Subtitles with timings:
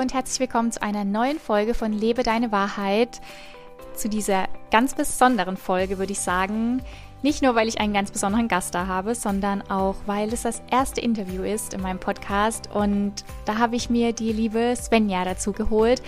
[0.00, 3.20] und herzlich willkommen zu einer neuen Folge von Lebe deine Wahrheit.
[3.94, 6.80] Zu dieser ganz besonderen Folge würde ich sagen,
[7.20, 10.62] nicht nur weil ich einen ganz besonderen Gast da habe, sondern auch weil es das
[10.70, 13.12] erste Interview ist in meinem Podcast und
[13.44, 16.00] da habe ich mir die liebe Svenja dazu geholt.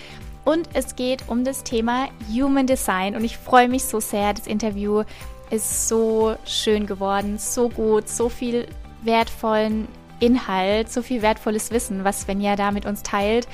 [0.47, 4.33] Und es geht um das Thema Human Design und ich freue mich so sehr.
[4.33, 5.03] Das Interview
[5.51, 8.67] ist so schön geworden, so gut, so viel
[9.03, 9.87] wertvollen
[10.23, 13.49] Inhalt, so viel wertvolles Wissen, was Svenja da mit uns teilt.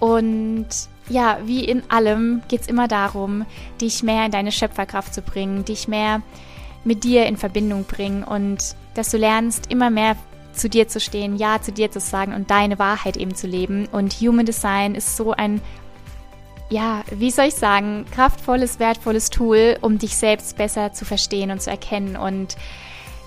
[0.00, 0.68] Und
[1.08, 3.46] ja, wie in allem geht es immer darum,
[3.80, 6.22] dich mehr in deine Schöpferkraft zu bringen, dich mehr
[6.84, 8.58] mit dir in Verbindung bringen und
[8.94, 10.16] dass du lernst, immer mehr
[10.52, 13.86] zu dir zu stehen, Ja zu dir zu sagen und deine Wahrheit eben zu leben.
[13.92, 15.60] Und Human Design ist so ein,
[16.68, 21.62] ja, wie soll ich sagen, kraftvolles, wertvolles Tool, um dich selbst besser zu verstehen und
[21.62, 22.16] zu erkennen.
[22.16, 22.56] Und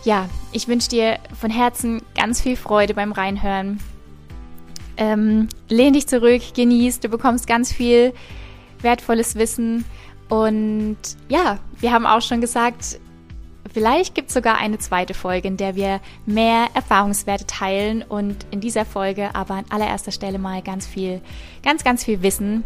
[0.03, 3.79] ja, ich wünsche dir von Herzen ganz viel Freude beim Reinhören.
[5.01, 8.13] Ähm, lehn dich zurück, genieß, du bekommst ganz viel
[8.83, 9.83] wertvolles Wissen.
[10.29, 12.99] Und ja, wir haben auch schon gesagt,
[13.73, 18.59] vielleicht gibt es sogar eine zweite Folge, in der wir mehr Erfahrungswerte teilen und in
[18.59, 21.19] dieser Folge aber an allererster Stelle mal ganz viel,
[21.63, 22.63] ganz, ganz viel Wissen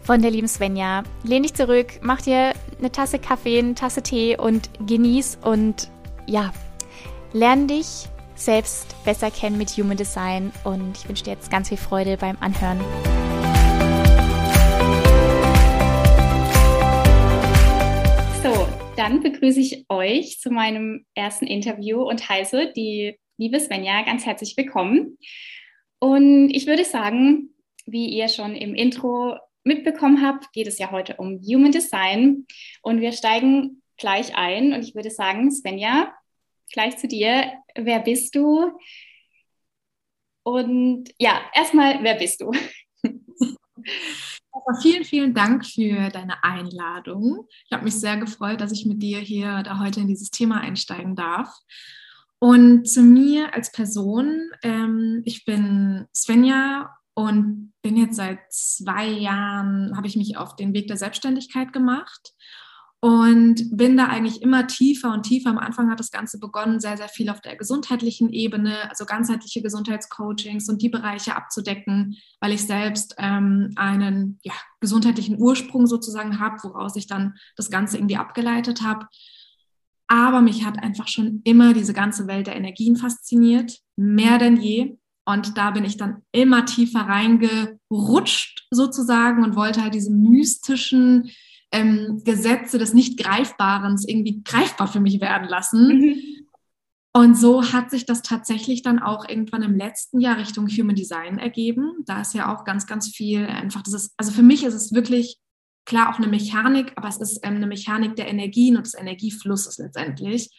[0.00, 1.02] von der lieben Svenja.
[1.24, 5.90] Lehn dich zurück, mach dir eine Tasse Kaffee, eine Tasse Tee und genieß und
[6.26, 6.54] ja,
[7.34, 11.78] lerne dich selbst besser kennen mit Human Design und ich wünsche dir jetzt ganz viel
[11.78, 12.78] Freude beim Anhören.
[18.42, 24.24] So, dann begrüße ich euch zu meinem ersten Interview und heiße die liebe Svenja ganz
[24.26, 25.18] herzlich willkommen.
[25.98, 27.54] Und ich würde sagen,
[27.86, 32.46] wie ihr schon im Intro mitbekommen habt, geht es ja heute um Human Design
[32.82, 36.12] und wir steigen gleich ein und ich würde sagen, Svenja,
[36.72, 37.52] gleich zu dir.
[37.74, 38.72] Wer bist du?
[40.42, 42.52] Und ja, erstmal, wer bist du?
[44.52, 47.46] Also vielen, vielen Dank für deine Einladung.
[47.66, 50.60] Ich habe mich sehr gefreut, dass ich mit dir hier da heute in dieses Thema
[50.60, 51.54] einsteigen darf.
[52.38, 59.96] Und zu mir als Person, ähm, ich bin Svenja und bin jetzt seit zwei Jahren,
[59.96, 62.34] habe ich mich auf den Weg der Selbstständigkeit gemacht
[63.00, 65.50] und bin da eigentlich immer tiefer und tiefer.
[65.50, 69.62] Am Anfang hat das Ganze begonnen, sehr, sehr viel auf der gesundheitlichen Ebene, also ganzheitliche
[69.62, 76.56] Gesundheitscoachings und die Bereiche abzudecken, weil ich selbst ähm, einen ja, gesundheitlichen Ursprung sozusagen habe,
[76.62, 79.06] woraus ich dann das Ganze irgendwie abgeleitet habe.
[80.08, 84.96] Aber mich hat einfach schon immer diese ganze Welt der Energien fasziniert, mehr denn je.
[85.24, 91.30] Und da bin ich dann immer tiefer reingerutscht sozusagen und wollte halt diese mystischen,
[91.76, 95.98] ähm, Gesetze des Nicht-Greifbaren irgendwie greifbar für mich werden lassen.
[95.98, 96.16] Mhm.
[97.12, 101.38] Und so hat sich das tatsächlich dann auch irgendwann im letzten Jahr Richtung Human Design
[101.38, 101.92] ergeben.
[102.04, 104.92] Da ist ja auch ganz, ganz viel einfach, das ist, also für mich ist es
[104.92, 105.38] wirklich
[105.86, 109.78] klar auch eine Mechanik, aber es ist ähm, eine Mechanik der Energien und des Energieflusses
[109.78, 110.50] letztendlich.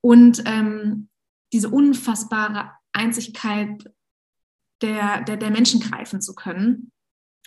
[0.00, 1.08] Und ähm,
[1.52, 3.84] diese unfassbare Einzigkeit
[4.82, 6.92] der, der, der Menschen greifen zu können.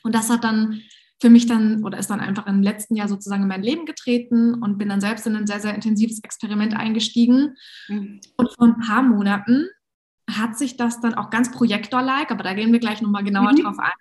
[0.04, 0.82] Und das hat dann
[1.22, 4.54] für mich dann oder ist dann einfach im letzten Jahr sozusagen in mein Leben getreten
[4.56, 7.56] und bin dann selbst in ein sehr, sehr intensives Experiment eingestiegen.
[7.88, 8.22] Mhm.
[8.38, 9.68] Und vor ein paar Monaten
[10.30, 13.64] hat sich das dann auch ganz projektor-like, aber da gehen wir gleich nochmal genauer mhm.
[13.64, 13.92] drauf ein,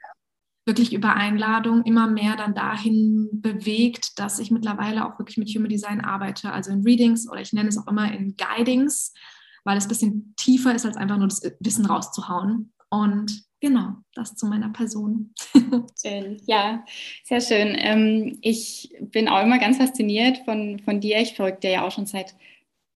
[0.67, 5.71] wirklich über Einladung immer mehr dann dahin bewegt, dass ich mittlerweile auch wirklich mit Human
[5.71, 9.13] Design arbeite, also in Readings oder ich nenne es auch immer in Guidings,
[9.65, 12.73] weil es ein bisschen tiefer ist, als einfach nur das Wissen rauszuhauen.
[12.91, 15.35] Und genau, das zu meiner Person.
[16.01, 16.85] Schön, ja,
[17.25, 17.77] sehr schön.
[17.79, 21.21] Ähm, ich bin auch immer ganz fasziniert von, von dir.
[21.21, 22.35] Ich folge dir ja auch schon seit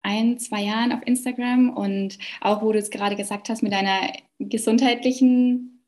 [0.02, 4.12] ein, zwei Jahren auf Instagram und auch, wo du es gerade gesagt hast, mit deiner
[4.38, 5.84] gesundheitlichen,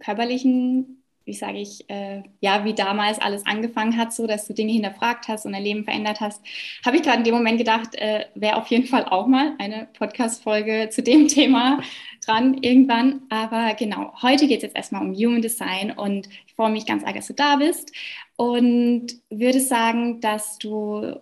[0.00, 4.72] körperlichen wie sage ich, äh, ja, wie damals alles angefangen hat, so dass du Dinge
[4.72, 6.42] hinterfragt hast und dein Leben verändert hast,
[6.84, 9.88] habe ich gerade in dem Moment gedacht, äh, wäre auf jeden Fall auch mal eine
[9.98, 11.80] Podcast-Folge zu dem Thema
[12.24, 13.22] dran irgendwann.
[13.28, 17.04] Aber genau, heute geht es jetzt erstmal um Human Design und ich freue mich ganz
[17.04, 17.92] arg, dass du da bist
[18.36, 21.20] und würde sagen, dass du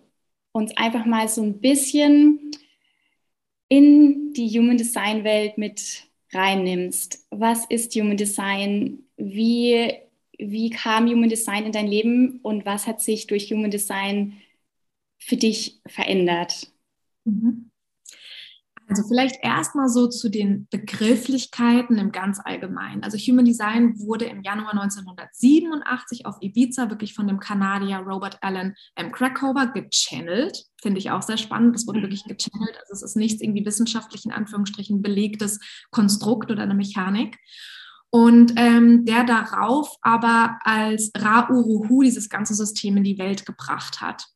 [0.52, 2.50] uns einfach mal so ein bisschen
[3.68, 7.26] in die Human Design Welt mit reinnimmst.
[7.30, 9.04] Was ist Human Design?
[9.20, 9.92] Wie,
[10.38, 14.40] wie kam Human Design in dein Leben und was hat sich durch Human Design
[15.18, 16.72] für dich verändert?
[17.24, 17.70] Mhm.
[18.90, 23.04] Also vielleicht erstmal so zu den Begrifflichkeiten im ganz Allgemeinen.
[23.04, 28.74] Also Human Design wurde im Januar 1987 auf Ibiza wirklich von dem Kanadier Robert Allen
[28.96, 29.12] M.
[29.12, 30.64] Krakower gechannelt.
[30.82, 31.76] Finde ich auch sehr spannend.
[31.76, 32.76] Das wurde wirklich gechannelt.
[32.80, 35.60] Also es ist nichts irgendwie wissenschaftlich in Anführungsstrichen belegtes
[35.92, 37.38] Konstrukt oder eine Mechanik.
[38.10, 44.26] Und ähm, der darauf aber als Ra-Uruhu dieses ganze System in die Welt gebracht hat.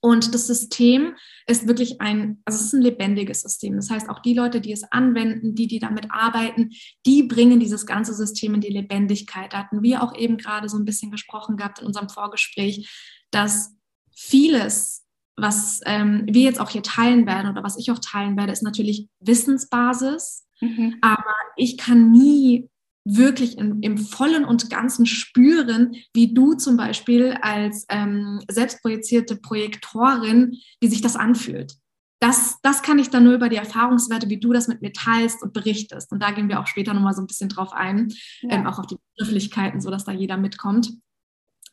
[0.00, 1.16] Und das System
[1.46, 3.76] ist wirklich ein, also es ist ein lebendiges System.
[3.76, 6.70] Das heißt, auch die Leute, die es anwenden, die, die damit arbeiten,
[7.04, 9.52] die bringen dieses ganze System in die Lebendigkeit.
[9.52, 12.88] Da hatten wir auch eben gerade so ein bisschen gesprochen gehabt in unserem Vorgespräch,
[13.30, 13.74] dass
[14.14, 15.04] vieles,
[15.34, 18.62] was ähm, wir jetzt auch hier teilen werden oder was ich auch teilen werde, ist
[18.62, 20.46] natürlich Wissensbasis.
[20.60, 20.98] Mhm.
[21.00, 22.70] Aber ich kann nie
[23.06, 30.56] wirklich im, im vollen und ganzen spüren, wie du zum Beispiel als ähm, selbstprojizierte Projektorin,
[30.80, 31.74] wie sich das anfühlt.
[32.18, 35.42] Das, das kann ich dann nur über die Erfahrungswerte, wie du das mit mir teilst
[35.42, 36.10] und berichtest.
[36.10, 38.56] Und da gehen wir auch später nochmal so ein bisschen drauf ein, ja.
[38.56, 40.92] ähm, auch auf die Begrifflichkeiten, sodass da jeder mitkommt.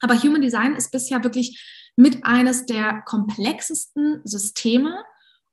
[0.01, 5.03] Aber Human Design ist bisher wirklich mit eines der komplexesten Systeme,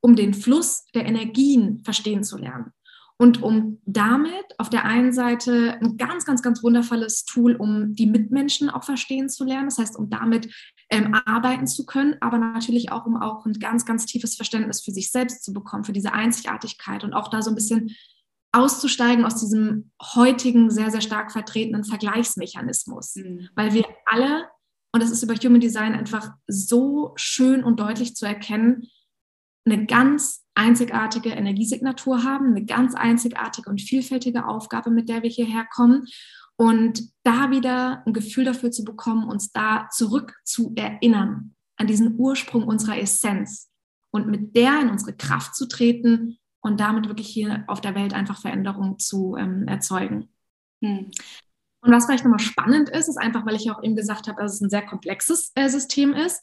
[0.01, 2.73] um den Fluss der Energien verstehen zu lernen.
[3.21, 8.07] Und um damit auf der einen Seite ein ganz, ganz, ganz wundervolles Tool, um die
[8.07, 9.67] Mitmenschen auch verstehen zu lernen.
[9.67, 10.49] Das heißt, um damit
[10.89, 14.93] ähm, arbeiten zu können, aber natürlich auch, um auch ein ganz, ganz tiefes Verständnis für
[14.93, 17.95] sich selbst zu bekommen, für diese Einzigartigkeit und auch da so ein bisschen
[18.53, 23.17] auszusteigen aus diesem heutigen, sehr, sehr stark vertretenen Vergleichsmechanismus.
[23.17, 23.51] Mhm.
[23.55, 24.47] Weil wir alle,
[24.93, 28.89] und das ist über Human Design einfach so schön und deutlich zu erkennen,
[29.67, 35.67] eine ganz einzigartige Energiesignatur haben, eine ganz einzigartige und vielfältige Aufgabe, mit der wir hierher
[35.73, 36.07] kommen.
[36.57, 42.19] Und da wieder ein Gefühl dafür zu bekommen, uns da zurück zu erinnern, an diesen
[42.19, 43.71] Ursprung unserer Essenz
[44.11, 48.13] und mit der in unsere Kraft zu treten und damit wirklich hier auf der Welt
[48.13, 50.29] einfach Veränderungen zu ähm, erzeugen.
[50.85, 51.11] Hm.
[51.83, 54.55] Und was vielleicht nochmal spannend ist, ist einfach, weil ich auch eben gesagt habe, dass
[54.55, 56.43] es ein sehr komplexes äh, System ist,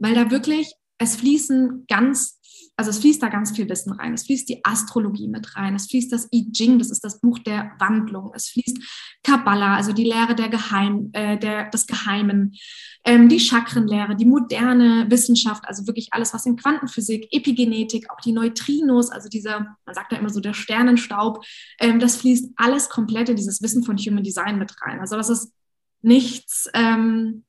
[0.00, 2.40] weil da wirklich, es fließen ganz
[2.82, 4.12] also es fließt da ganz viel Wissen rein.
[4.12, 5.76] Es fließt die Astrologie mit rein.
[5.76, 8.32] Es fließt das I Ching, das ist das Buch der Wandlung.
[8.34, 8.76] Es fließt
[9.22, 12.56] Kabbalah, also die Lehre der Geheim, äh, der, des Geheimen,
[13.04, 18.32] ähm, die Chakrenlehre, die moderne Wissenschaft, also wirklich alles, was in Quantenphysik, Epigenetik, auch die
[18.32, 21.44] Neutrinos, also dieser, man sagt ja immer so der Sternenstaub,
[21.78, 24.98] ähm, das fließt alles komplett in dieses Wissen von Human Design mit rein.
[24.98, 25.52] Also das ist
[26.00, 27.44] nichts, ähm,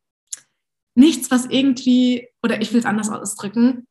[0.93, 3.87] nichts, was irgendwie, oder ich will es anders ausdrücken,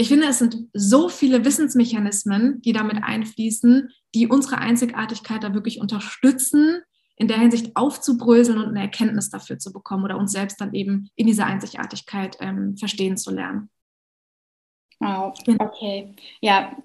[0.00, 5.80] ich finde, es sind so viele Wissensmechanismen, die damit einfließen, die unsere Einzigartigkeit da wirklich
[5.80, 6.82] unterstützen,
[7.16, 11.10] in der Hinsicht aufzubröseln und eine Erkenntnis dafür zu bekommen oder uns selbst dann eben
[11.16, 13.70] in dieser Einzigartigkeit ähm, verstehen zu lernen.
[15.00, 16.14] Wow, okay.
[16.40, 16.76] Ja,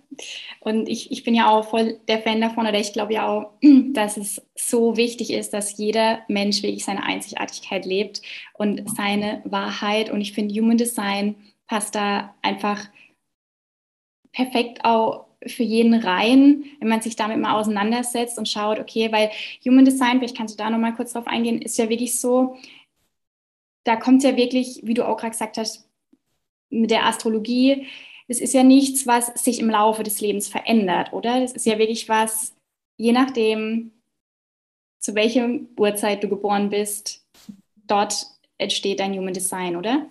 [0.60, 3.54] und ich, ich bin ja auch voll der Fan davon, oder ich glaube ja auch,
[3.94, 8.24] dass es so wichtig ist, dass jeder Mensch wirklich seine Einzigartigkeit lebt
[8.56, 10.10] und seine Wahrheit.
[10.10, 11.36] Und ich finde, Human Design
[11.68, 12.88] passt da einfach
[14.34, 19.32] perfekt auch für jeden rein, wenn man sich damit mal auseinandersetzt und schaut, okay, weil
[19.66, 22.58] Human Design, vielleicht kannst du da nochmal kurz drauf eingehen, ist ja wirklich so,
[23.84, 25.90] da kommt ja wirklich, wie du auch gerade gesagt hast,
[26.70, 27.88] mit der Astrologie,
[28.28, 31.42] es ist ja nichts, was sich im Laufe des Lebens verändert, oder?
[31.42, 32.56] Das ist ja wirklich was,
[32.98, 33.92] je nachdem,
[35.00, 37.28] zu welcher Uhrzeit du geboren bist,
[37.86, 38.26] dort
[38.58, 40.10] entsteht dein Human Design, oder?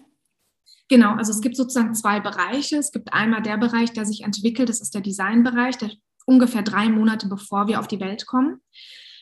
[0.93, 2.77] Genau, also es gibt sozusagen zwei Bereiche.
[2.77, 5.91] Es gibt einmal der Bereich, der sich entwickelt, das ist der Designbereich, der
[6.27, 8.61] ungefähr drei Monate bevor wir auf die Welt kommen.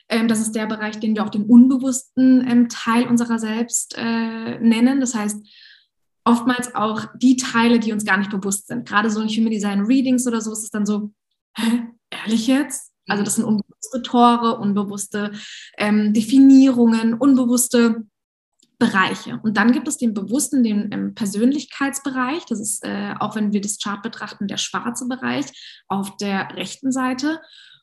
[0.08, 4.58] Ähm, das ist der Bereich, den wir auch den unbewussten ähm, Teil unserer selbst äh,
[4.58, 4.98] nennen.
[4.98, 5.46] Das heißt,
[6.24, 8.88] oftmals auch die Teile, die uns gar nicht bewusst sind.
[8.88, 11.12] Gerade so in Human Design Readings oder so ist es dann so,
[11.56, 12.90] hä, ehrlich jetzt?
[13.06, 15.30] Also das sind unbewusste Tore, unbewusste
[15.78, 18.06] ähm, Definierungen, unbewusste
[18.80, 19.38] Bereiche.
[19.42, 22.46] Und dann gibt es den bewussten, den ähm, Persönlichkeitsbereich.
[22.46, 25.46] Das ist, äh, auch wenn wir das Chart betrachten, der schwarze Bereich
[25.86, 27.40] auf der rechten Seite.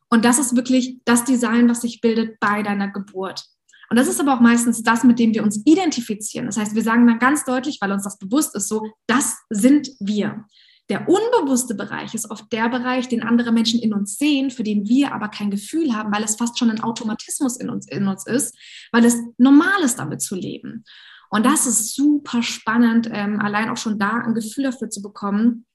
[0.09, 3.45] Und das ist wirklich das Design, was sich bildet bei deiner Geburt.
[3.89, 6.47] Und das ist aber auch meistens das, mit dem wir uns identifizieren.
[6.47, 9.89] Das heißt, wir sagen dann ganz deutlich, weil uns das bewusst ist, so, das sind
[9.99, 10.45] wir.
[10.89, 14.87] Der unbewusste Bereich ist oft der Bereich, den andere Menschen in uns sehen, für den
[14.87, 18.25] wir aber kein Gefühl haben, weil es fast schon ein Automatismus in uns, in uns
[18.25, 18.57] ist,
[18.91, 20.85] weil es normal ist, damit zu leben.
[21.29, 25.65] Und das ist super spannend, ähm, allein auch schon da ein Gefühl dafür zu bekommen,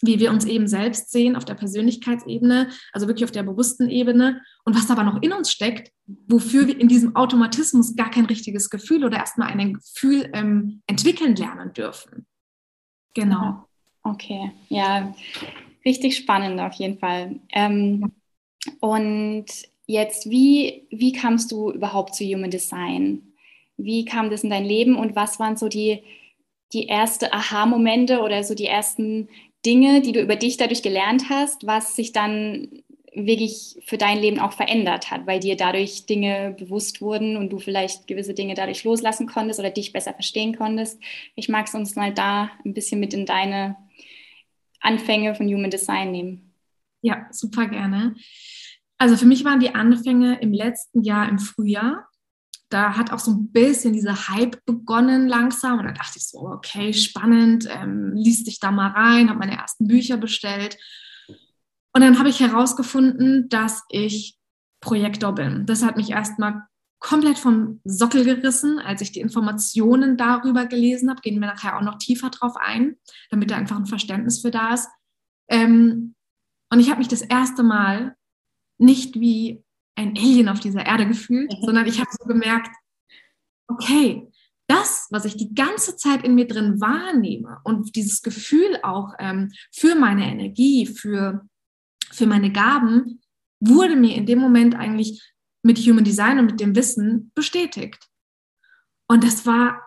[0.00, 4.42] wie wir uns eben selbst sehen auf der Persönlichkeitsebene, also wirklich auf der bewussten Ebene
[4.64, 5.92] und was aber noch in uns steckt,
[6.26, 11.36] wofür wir in diesem Automatismus gar kein richtiges Gefühl oder erstmal ein Gefühl ähm, entwickeln
[11.36, 12.26] lernen dürfen.
[13.14, 13.68] Genau.
[14.04, 15.14] Okay, ja,
[15.84, 17.36] richtig spannend auf jeden Fall.
[17.52, 18.12] Ähm,
[18.80, 19.46] und
[19.86, 23.22] jetzt, wie, wie kamst du überhaupt zu Human Design?
[23.76, 26.02] Wie kam das in dein Leben und was waren so die,
[26.72, 29.28] die ersten Aha-Momente oder so die ersten
[29.64, 32.82] Dinge, die du über dich dadurch gelernt hast, was sich dann
[33.14, 37.58] wirklich für dein Leben auch verändert hat, weil dir dadurch Dinge bewusst wurden und du
[37.58, 40.98] vielleicht gewisse Dinge dadurch loslassen konntest oder dich besser verstehen konntest.
[41.34, 43.76] Ich mag es uns mal da ein bisschen mit in deine
[44.82, 46.54] Anfänge von Human Design nehmen.
[47.02, 48.14] Ja, super gerne.
[48.98, 52.08] Also für mich waren die Anfänge im letzten Jahr im Frühjahr.
[52.68, 56.40] Da hat auch so ein bisschen dieser Hype begonnen langsam und da dachte ich so,
[56.48, 60.78] okay, spannend, ähm, liest dich da mal rein, habe meine ersten Bücher bestellt
[61.94, 64.38] und dann habe ich herausgefunden, dass ich
[64.80, 65.66] Projektor bin.
[65.66, 66.62] Das hat mich erstmal
[67.02, 71.20] komplett vom Sockel gerissen, als ich die Informationen darüber gelesen habe.
[71.20, 72.96] Gehen wir nachher auch noch tiefer drauf ein,
[73.30, 74.88] damit da einfach ein Verständnis für da ist.
[75.48, 76.14] Ähm,
[76.70, 78.16] und ich habe mich das erste Mal
[78.78, 79.62] nicht wie
[79.96, 81.64] ein Alien auf dieser Erde gefühlt, mhm.
[81.64, 82.70] sondern ich habe so gemerkt,
[83.68, 84.28] okay,
[84.68, 89.50] das, was ich die ganze Zeit in mir drin wahrnehme und dieses Gefühl auch ähm,
[89.70, 91.46] für meine Energie, für
[92.12, 93.20] für meine Gaben,
[93.60, 95.31] wurde mir in dem Moment eigentlich
[95.62, 98.08] mit Human Design und mit dem Wissen bestätigt.
[99.06, 99.80] Und das war,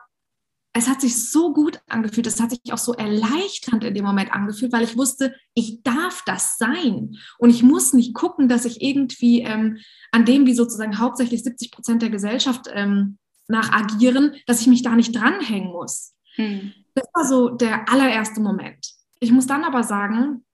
[0.73, 4.31] es hat sich so gut angefühlt, es hat sich auch so erleichternd in dem Moment
[4.31, 7.17] angefühlt, weil ich wusste, ich darf das sein.
[7.37, 9.79] Und ich muss nicht gucken, dass ich irgendwie ähm,
[10.11, 13.17] an dem, wie sozusagen hauptsächlich 70 Prozent der Gesellschaft ähm,
[13.47, 16.13] nach agieren, dass ich mich da nicht dranhängen muss.
[16.35, 16.73] Hm.
[16.93, 18.93] Das war so der allererste Moment.
[19.19, 20.44] Ich muss dann aber sagen,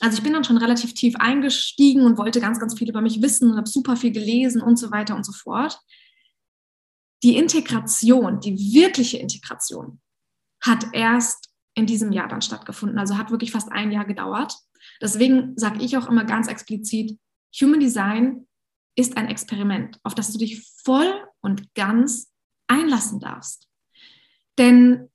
[0.00, 3.22] also ich bin dann schon relativ tief eingestiegen und wollte ganz, ganz viel über mich
[3.22, 5.80] wissen und habe super viel gelesen und so weiter und so fort.
[7.22, 10.00] Die Integration, die wirkliche Integration,
[10.62, 12.98] hat erst in diesem Jahr dann stattgefunden.
[12.98, 14.54] Also hat wirklich fast ein Jahr gedauert.
[15.00, 17.18] Deswegen sage ich auch immer ganz explizit,
[17.60, 18.46] Human Design
[18.96, 22.32] ist ein Experiment, auf das du dich voll und ganz
[22.66, 23.68] einlassen darfst.
[24.58, 25.10] Denn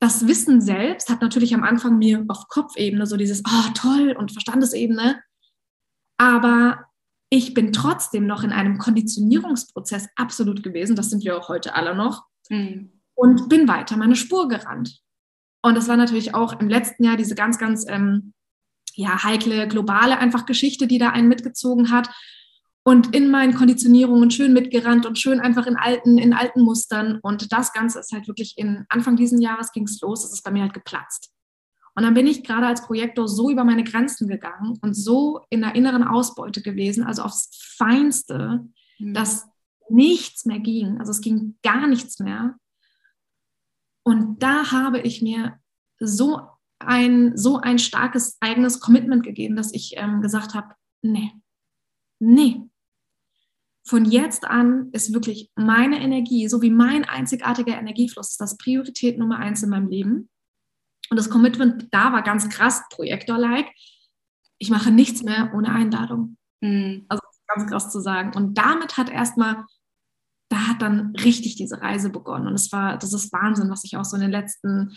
[0.00, 4.32] das Wissen selbst hat natürlich am Anfang mir auf Kopfebene so dieses, oh toll und
[4.32, 5.22] Verstandesebene,
[6.18, 6.86] aber
[7.30, 11.94] ich bin trotzdem noch in einem Konditionierungsprozess absolut gewesen, das sind wir auch heute alle
[11.94, 12.92] noch, mhm.
[13.14, 15.00] und bin weiter meine Spur gerannt.
[15.62, 18.34] Und das war natürlich auch im letzten Jahr diese ganz, ganz ähm,
[18.94, 22.08] ja, heikle globale einfach Geschichte, die da einen mitgezogen hat
[22.86, 27.18] und in meinen Konditionierungen schön mitgerannt und schön einfach in alten, in alten Mustern.
[27.20, 30.44] Und das Ganze ist halt wirklich in Anfang dieses Jahres ging es los, es ist
[30.44, 31.32] bei mir halt geplatzt.
[31.96, 35.62] Und dann bin ich gerade als Projektor so über meine Grenzen gegangen und so in
[35.62, 38.64] der inneren Ausbeute gewesen, also aufs Feinste,
[39.00, 39.14] mhm.
[39.14, 39.48] dass
[39.88, 41.00] nichts mehr ging.
[41.00, 42.54] Also es ging gar nichts mehr.
[44.04, 45.58] Und da habe ich mir
[45.98, 46.40] so
[46.78, 51.32] ein, so ein starkes eigenes Commitment gegeben, dass ich ähm, gesagt habe, nee,
[52.20, 52.62] nee,
[53.86, 59.18] von jetzt an ist wirklich meine Energie, so wie mein einzigartiger Energiefluss, ist das Priorität
[59.18, 60.28] Nummer eins in meinem Leben.
[61.08, 63.68] Und das Commitment da war ganz krass, Projektor-like.
[64.58, 66.36] Ich mache nichts mehr ohne Einladung.
[66.60, 67.06] Mhm.
[67.08, 68.36] Also ganz krass zu sagen.
[68.36, 69.64] Und damit hat erstmal,
[70.48, 72.48] da hat dann richtig diese Reise begonnen.
[72.48, 74.96] Und es war, das ist Wahnsinn, was sich auch so in den letzten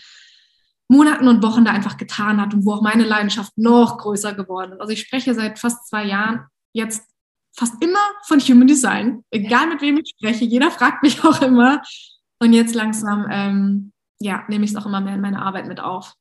[0.88, 4.74] Monaten und Wochen da einfach getan hat und wo auch meine Leidenschaft noch größer geworden
[4.74, 4.82] ist.
[4.82, 7.09] Also ich spreche seit fast zwei Jahren jetzt
[7.54, 10.46] fast immer von Human Design, egal mit wem ich spreche.
[10.46, 11.82] Jeder fragt mich auch immer.
[12.42, 15.80] Und jetzt langsam, ähm, ja, nehme ich es auch immer mehr in meine Arbeit mit
[15.80, 16.14] auf.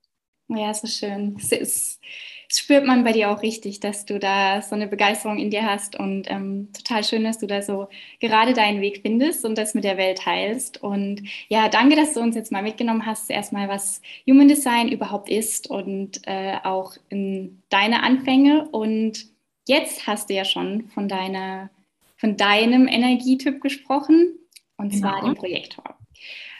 [0.48, 1.36] Ja, so schön.
[1.38, 2.00] Es, ist,
[2.48, 5.64] es, spürt man bei dir auch richtig, dass du da so eine Begeisterung in dir
[5.64, 9.74] hast und ähm, total schön, dass du da so gerade deinen Weg findest und das
[9.74, 10.82] mit der Welt teilst.
[10.82, 15.28] Und ja, danke, dass du uns jetzt mal mitgenommen hast, erstmal, was Human Design überhaupt
[15.28, 19.26] ist und äh, auch in deine Anfänge und
[19.68, 21.70] jetzt hast du ja schon von, deiner,
[22.16, 24.38] von deinem Energietyp gesprochen,
[24.78, 25.10] und genau.
[25.10, 25.98] zwar dem Projektor.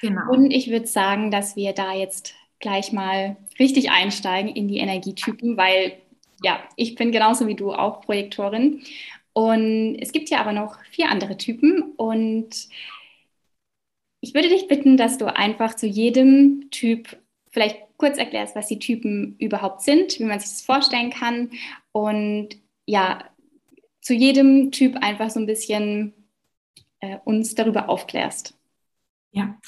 [0.02, 0.30] Genau.
[0.30, 5.56] Und ich würde sagen, dass wir da jetzt gleich mal richtig einsteigen in die Energietypen,
[5.56, 5.98] weil
[6.42, 8.82] ja, ich bin genauso wie du auch Projektorin.
[9.32, 11.92] Und es gibt ja aber noch vier andere Typen.
[11.96, 12.68] Und
[14.20, 17.16] ich würde dich bitten, dass du einfach zu jedem Typ
[17.50, 21.50] vielleicht kurz erklärst, was die Typen überhaupt sind, wie man sich das vorstellen kann
[21.92, 22.50] und
[22.88, 23.22] ja,
[24.00, 26.14] zu jedem Typ einfach so ein bisschen
[27.00, 28.54] äh, uns darüber aufklärst.
[29.30, 29.58] Ja.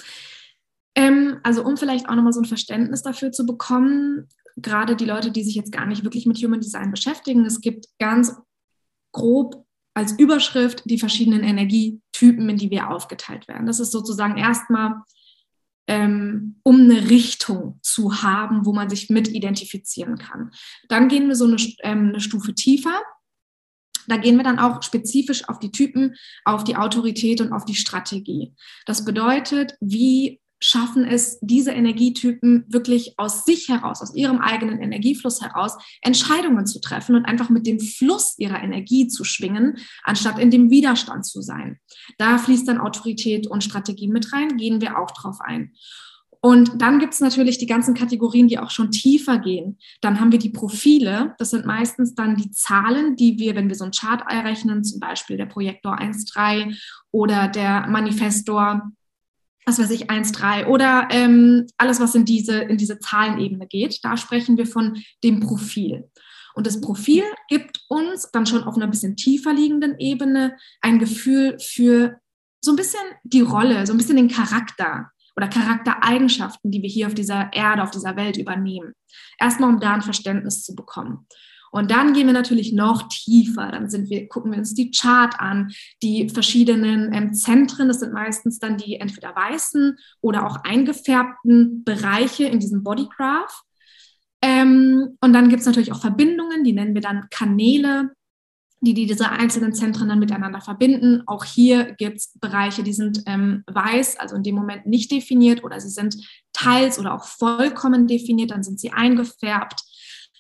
[0.95, 5.31] Ähm, also um vielleicht auch nochmal so ein Verständnis dafür zu bekommen, gerade die Leute,
[5.31, 8.35] die sich jetzt gar nicht wirklich mit Human Design beschäftigen, es gibt ganz
[9.13, 13.67] grob als Überschrift die verschiedenen Energietypen, in die wir aufgeteilt werden.
[13.67, 15.03] Das ist sozusagen erstmal,
[15.91, 20.53] ähm, um eine Richtung zu haben, wo man sich mit identifizieren kann.
[20.89, 23.03] Dann gehen wir so eine, ähm, eine Stufe tiefer
[24.11, 27.77] da gehen wir dann auch spezifisch auf die Typen, auf die Autorität und auf die
[27.77, 28.55] Strategie.
[28.85, 35.41] Das bedeutet, wie schaffen es diese Energietypen wirklich aus sich heraus, aus ihrem eigenen Energiefluss
[35.41, 40.51] heraus, Entscheidungen zu treffen und einfach mit dem Fluss ihrer Energie zu schwingen, anstatt in
[40.51, 41.79] dem Widerstand zu sein.
[42.19, 45.73] Da fließt dann Autorität und Strategie mit rein, gehen wir auch drauf ein.
[46.43, 49.79] Und dann gibt es natürlich die ganzen Kategorien, die auch schon tiefer gehen.
[50.01, 51.35] Dann haben wir die Profile.
[51.39, 55.01] Das sind meistens dann die Zahlen, die wir, wenn wir so einen Chart errechnen, zum
[55.01, 56.75] Beispiel der Projektor 1.3
[57.11, 58.91] oder der Manifestor
[59.67, 64.01] was weiß ich, 1,3 oder ähm, alles, was in diese, in diese Zahlenebene geht.
[64.03, 66.11] Da sprechen wir von dem Profil.
[66.55, 71.59] Und das Profil gibt uns dann schon auf einer bisschen tiefer liegenden Ebene ein Gefühl
[71.61, 72.19] für
[72.61, 77.07] so ein bisschen die Rolle, so ein bisschen den Charakter oder Charaktereigenschaften, die wir hier
[77.07, 78.95] auf dieser Erde, auf dieser Welt übernehmen.
[79.39, 81.27] Erstmal, um da ein Verständnis zu bekommen.
[81.71, 83.71] Und dann gehen wir natürlich noch tiefer.
[83.71, 85.73] Dann sind wir, gucken wir uns die Chart an,
[86.03, 87.89] die verschiedenen ähm, Zentren.
[87.89, 93.63] Das sind meistens dann die entweder weißen oder auch eingefärbten Bereiche in diesem Bodygraph.
[94.43, 98.11] Ähm, und dann gibt es natürlich auch Verbindungen, die nennen wir dann Kanäle,
[98.81, 101.23] die, die diese einzelnen Zentren dann miteinander verbinden.
[101.27, 105.63] Auch hier gibt es Bereiche, die sind ähm, weiß, also in dem Moment nicht definiert
[105.63, 106.17] oder sie sind
[106.55, 109.83] teils oder auch vollkommen definiert, dann sind sie eingefärbt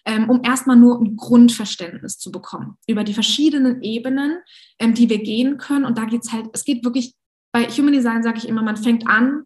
[0.05, 4.39] ähm, um erstmal nur ein Grundverständnis zu bekommen über die verschiedenen Ebenen,
[4.79, 5.85] ähm, die wir gehen können.
[5.85, 7.15] Und da geht es halt, es geht wirklich,
[7.53, 9.45] bei Human Design sage ich immer, man fängt an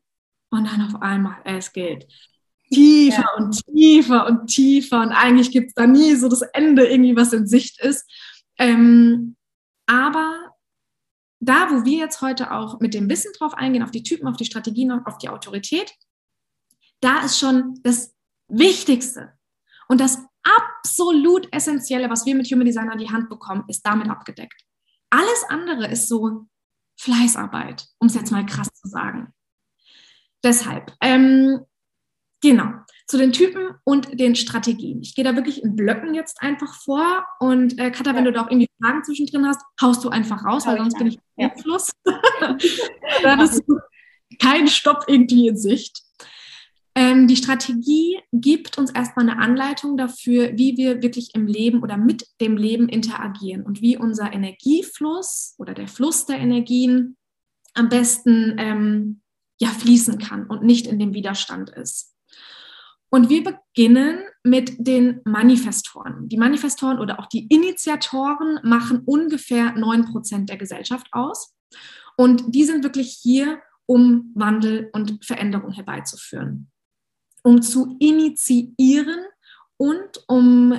[0.51, 2.07] und dann auf einmal, äh, es geht
[2.73, 3.45] tiefer ja.
[3.45, 7.33] und tiefer und tiefer und eigentlich gibt es da nie so das Ende irgendwie, was
[7.33, 8.11] in Sicht ist.
[8.59, 9.37] Ähm,
[9.87, 10.55] aber
[11.41, 14.37] da, wo wir jetzt heute auch mit dem Wissen drauf eingehen, auf die Typen, auf
[14.37, 15.93] die Strategien, auf die Autorität,
[17.01, 18.15] da ist schon das
[18.49, 19.33] Wichtigste
[19.89, 24.09] und das absolut Essentielle, was wir mit Human Design an die Hand bekommen, ist damit
[24.09, 24.63] abgedeckt.
[25.11, 26.47] Alles andere ist so
[26.99, 29.33] Fleißarbeit, um es jetzt mal krass zu sagen.
[30.43, 31.61] Deshalb, ähm,
[32.43, 32.71] genau,
[33.07, 35.01] zu den Typen und den Strategien.
[35.03, 38.17] Ich gehe da wirklich in Blöcken jetzt einfach vor und äh, Katha, ja.
[38.17, 41.09] wenn du da auch irgendwie Fragen zwischendrin hast, haust du einfach raus, weil sonst bin
[41.09, 41.51] ich im ja.
[41.63, 41.91] Fluss.
[43.23, 43.63] Dann ist
[44.41, 46.04] kein Stopp irgendwie in Sicht.
[46.97, 51.97] Ähm, die Strategie gibt uns erstmal eine Anleitung dafür, wie wir wirklich im Leben oder
[51.97, 57.17] mit dem Leben interagieren und wie unser Energiefluss oder der Fluss der Energien
[57.75, 59.23] am besten ähm,
[59.59, 62.15] ja, fließen kann und nicht in dem Widerstand ist.
[63.11, 66.29] Und wir beginnen mit den Manifestoren.
[66.29, 71.55] Die Manifestoren oder auch die Initiatoren machen ungefähr 9% der Gesellschaft aus.
[72.17, 76.71] Und die sind wirklich hier, um Wandel und Veränderung herbeizuführen
[77.45, 79.21] um zu initiieren
[79.77, 80.75] und um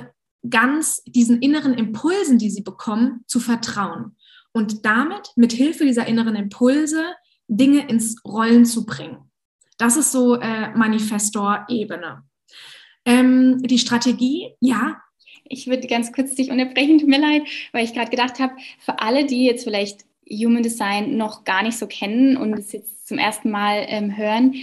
[0.50, 4.16] ganz diesen inneren Impulsen, die sie bekommen, zu vertrauen
[4.52, 7.04] und damit mit Hilfe dieser inneren Impulse
[7.48, 9.30] Dinge ins Rollen zu bringen.
[9.78, 12.22] Das ist so äh, Manifestor-Ebene.
[13.04, 14.96] Ähm, die Strategie, ja.
[15.44, 18.98] Ich würde ganz kurz dich unterbrechen, tut mir leid, weil ich gerade gedacht habe, für
[18.98, 23.18] alle, die jetzt vielleicht Human Design noch gar nicht so kennen und es jetzt zum
[23.18, 24.54] ersten Mal ähm, hören,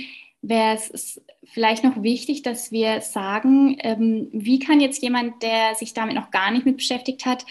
[0.43, 5.93] wäre es vielleicht noch wichtig, dass wir sagen, ähm, wie kann jetzt jemand, der sich
[5.93, 7.45] damit noch gar nicht mit beschäftigt hat,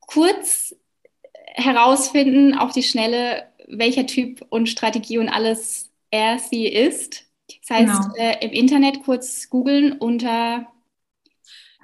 [0.00, 0.74] kurz
[1.44, 7.26] herausfinden auf die Schnelle, welcher Typ und Strategie und alles er sie ist.
[7.68, 8.14] Das heißt, genau.
[8.16, 10.66] äh, im Internet kurz googeln unter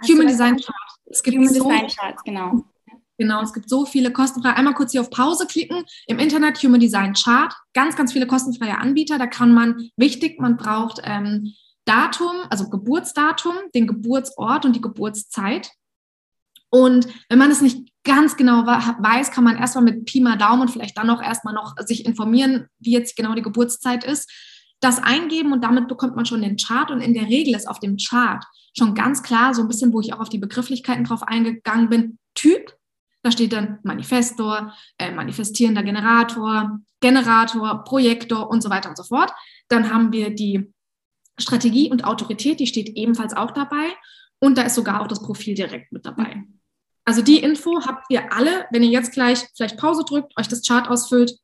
[0.08, 0.76] Human Design Chart.
[1.06, 2.64] Es gibt Human so Design Charts, genau.
[3.22, 4.56] Genau, es gibt so viele kostenfreie.
[4.56, 5.84] Einmal kurz hier auf Pause klicken.
[6.08, 7.54] Im Internet Human Design Chart.
[7.72, 9.16] Ganz, ganz viele kostenfreie Anbieter.
[9.16, 11.52] Da kann man, wichtig, man braucht ähm,
[11.84, 15.70] Datum, also Geburtsdatum, den Geburtsort und die Geburtszeit.
[16.68, 20.62] Und wenn man es nicht ganz genau weiß, kann man erstmal mit Pi mal Daumen
[20.62, 24.28] und vielleicht dann noch erstmal noch sich informieren, wie jetzt genau die Geburtszeit ist.
[24.80, 26.90] Das eingeben und damit bekommt man schon den Chart.
[26.90, 28.44] Und in der Regel ist auf dem Chart
[28.76, 32.18] schon ganz klar, so ein bisschen, wo ich auch auf die Begrifflichkeiten drauf eingegangen bin,
[32.34, 32.74] Typ,
[33.22, 39.32] da steht dann Manifestor, äh, manifestierender Generator, Generator, Projektor und so weiter und so fort.
[39.68, 40.72] Dann haben wir die
[41.38, 43.92] Strategie und Autorität, die steht ebenfalls auch dabei.
[44.40, 46.42] Und da ist sogar auch das Profil direkt mit dabei.
[47.04, 50.66] Also die Info habt ihr alle, wenn ihr jetzt gleich vielleicht Pause drückt, euch das
[50.66, 51.36] Chart ausfüllt,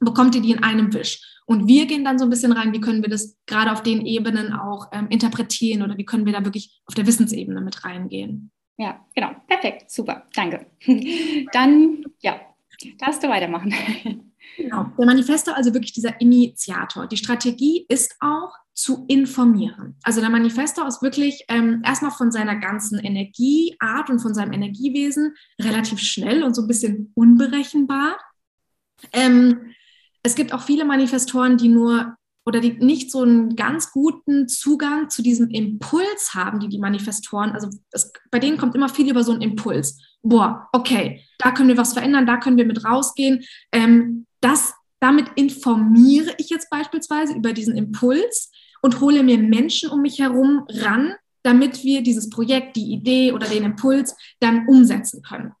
[0.00, 1.20] bekommt ihr die in einem Wisch.
[1.46, 4.04] Und wir gehen dann so ein bisschen rein, wie können wir das gerade auf den
[4.04, 8.50] Ebenen auch ähm, interpretieren oder wie können wir da wirklich auf der Wissensebene mit reingehen.
[8.78, 9.30] Ja, genau.
[9.46, 9.90] Perfekt.
[9.90, 10.26] Super.
[10.34, 10.66] Danke.
[11.52, 12.40] Dann, ja,
[12.98, 13.74] darfst du weitermachen.
[14.56, 14.84] Genau.
[14.96, 17.06] Der Manifesto, also wirklich dieser Initiator.
[17.06, 19.96] Die Strategie ist auch zu informieren.
[20.02, 25.34] Also der Manifesto ist wirklich ähm, erstmal von seiner ganzen Energieart und von seinem Energiewesen
[25.60, 28.18] relativ schnell und so ein bisschen unberechenbar.
[29.12, 29.74] Ähm,
[30.22, 35.10] es gibt auch viele Manifestoren, die nur oder die nicht so einen ganz guten Zugang
[35.10, 39.24] zu diesem Impuls haben, die die Manifestoren, also es, bei denen kommt immer viel über
[39.24, 40.00] so einen Impuls.
[40.22, 43.44] Boah, okay, da können wir was verändern, da können wir mit rausgehen.
[43.72, 50.02] Ähm, das, damit informiere ich jetzt beispielsweise über diesen Impuls und hole mir Menschen um
[50.02, 55.52] mich herum ran, damit wir dieses Projekt, die Idee oder den Impuls dann umsetzen können.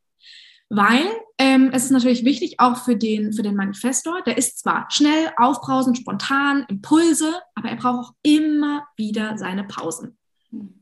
[0.68, 1.04] Weil
[1.38, 5.30] ähm, es ist natürlich wichtig, auch für den, für den Manifestor, der ist zwar schnell,
[5.36, 10.18] aufbrausend, spontan, Impulse, aber er braucht auch immer wieder seine Pausen.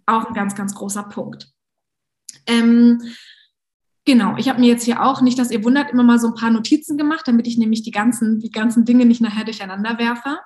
[0.07, 1.51] Auch ein ganz, ganz großer Punkt.
[2.47, 3.03] Ähm,
[4.07, 6.35] genau, ich habe mir jetzt hier auch, nicht, dass ihr wundert, immer mal so ein
[6.35, 10.38] paar Notizen gemacht, damit ich nämlich die ganzen, die ganzen Dinge nicht nachher durcheinander werfe.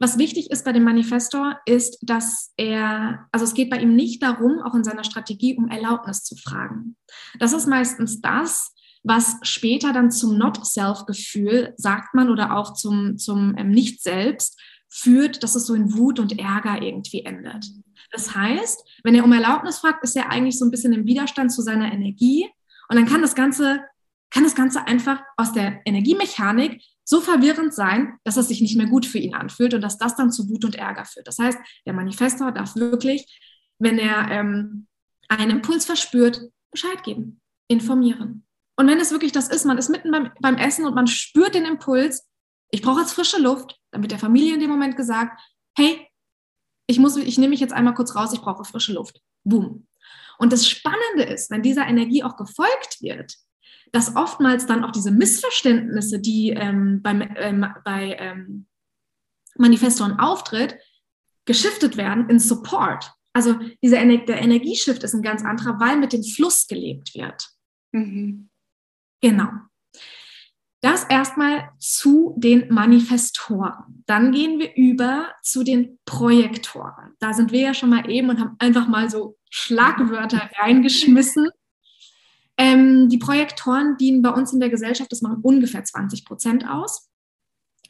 [0.00, 4.22] Was wichtig ist bei dem Manifestor, ist, dass er, also es geht bei ihm nicht
[4.22, 6.96] darum, auch in seiner Strategie, um Erlaubnis zu fragen.
[7.38, 13.56] Das ist meistens das, was später dann zum Not-Self-Gefühl, sagt man, oder auch zum, zum
[13.56, 17.64] ähm, Nicht-Selbst führt, dass es so in Wut und Ärger irgendwie endet.
[18.10, 21.52] Das heißt, wenn er um Erlaubnis fragt, ist er eigentlich so ein bisschen im Widerstand
[21.52, 22.48] zu seiner Energie
[22.88, 23.80] und dann kann das Ganze,
[24.30, 28.86] kann das Ganze einfach aus der Energiemechanik so verwirrend sein, dass es sich nicht mehr
[28.86, 31.26] gut für ihn anfühlt und dass das dann zu Wut und Ärger führt.
[31.26, 33.26] Das heißt, der Manifestor darf wirklich,
[33.78, 34.86] wenn er ähm,
[35.28, 38.44] einen Impuls verspürt, Bescheid geben, informieren.
[38.80, 41.54] Und wenn es wirklich das ist, man ist mitten beim, beim Essen und man spürt
[41.54, 42.26] den Impuls,
[42.70, 45.38] ich brauche jetzt frische Luft, dann wird der Familie in dem Moment gesagt,
[45.76, 46.08] hey,
[46.86, 49.20] ich ich nehme mich jetzt einmal kurz raus, ich brauche frische Luft.
[49.44, 49.86] Boom.
[50.38, 53.34] Und das Spannende ist, wenn dieser Energie auch gefolgt wird,
[53.92, 58.66] dass oftmals dann auch diese Missverständnisse, die ähm, beim, ähm, bei ähm,
[59.56, 60.78] Manifestoren auftritt,
[61.44, 63.12] geschiftet werden in Support.
[63.34, 67.46] Also dieser der Energieshift ist ein ganz anderer, weil mit dem Fluss gelebt wird.
[67.92, 68.49] Mhm.
[69.20, 69.48] Genau.
[70.82, 74.02] Das erstmal zu den Manifestoren.
[74.06, 77.14] Dann gehen wir über zu den Projektoren.
[77.18, 81.50] Da sind wir ja schon mal eben und haben einfach mal so Schlagwörter reingeschmissen.
[82.56, 87.10] Ähm, die Projektoren dienen bei uns in der Gesellschaft, das machen ungefähr 20 Prozent aus.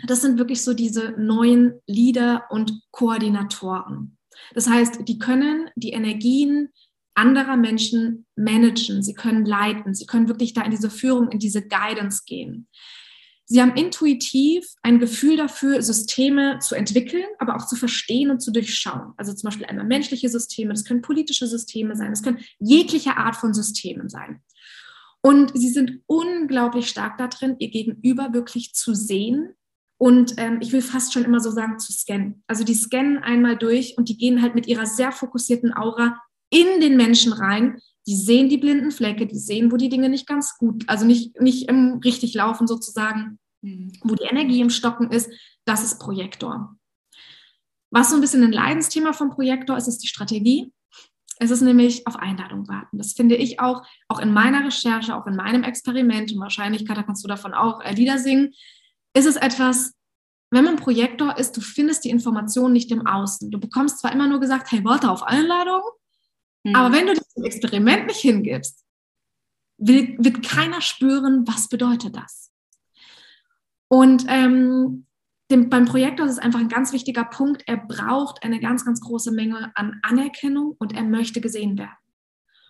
[0.07, 4.17] Das sind wirklich so diese neuen Leader und Koordinatoren.
[4.55, 6.71] Das heißt, die können die Energien
[7.15, 11.67] anderer Menschen managen, sie können leiten, sie können wirklich da in diese Führung, in diese
[11.67, 12.69] Guidance gehen.
[13.45, 18.53] Sie haben intuitiv ein Gefühl dafür, Systeme zu entwickeln, aber auch zu verstehen und zu
[18.53, 19.13] durchschauen.
[19.17, 23.35] Also zum Beispiel einmal menschliche Systeme, das können politische Systeme sein, das können jegliche Art
[23.35, 24.41] von Systemen sein.
[25.21, 29.55] Und sie sind unglaublich stark darin, ihr Gegenüber wirklich zu sehen
[29.99, 32.43] und ähm, ich will fast schon immer so sagen, zu scannen.
[32.47, 36.19] Also die scannen einmal durch und die gehen halt mit ihrer sehr fokussierten Aura
[36.51, 37.81] in den Menschen rein.
[38.07, 41.41] Die sehen die blinden Flecke, die sehen, wo die Dinge nicht ganz gut, also nicht,
[41.41, 43.93] nicht im, richtig laufen sozusagen, mhm.
[44.03, 45.31] wo die Energie im Stocken ist.
[45.65, 46.77] Das ist Projektor.
[47.91, 50.73] Was so ein bisschen ein Leidensthema vom Projektor ist, ist die Strategie.
[51.39, 52.99] Es ist nämlich auf Einladung warten.
[52.99, 57.03] Das finde ich auch, auch in meiner Recherche, auch in meinem Experiment, und wahrscheinlich, Katha,
[57.03, 58.53] kannst du davon auch äh, Lieder singen,
[59.15, 59.95] ist es etwas,
[60.51, 63.51] wenn man Projektor ist, du findest die Informationen nicht im Außen.
[63.51, 65.81] Du bekommst zwar immer nur gesagt, hey, warte auf Einladung,
[66.65, 66.75] Mhm.
[66.75, 68.85] Aber wenn du diesem Experiment nicht hingibst,
[69.79, 72.53] will, wird keiner spüren, was bedeutet das.
[73.89, 75.07] Und ähm,
[75.51, 77.65] dem, beim Projektor ist es einfach ein ganz wichtiger Punkt.
[77.67, 81.91] Er braucht eine ganz, ganz große Menge an Anerkennung und er möchte gesehen werden.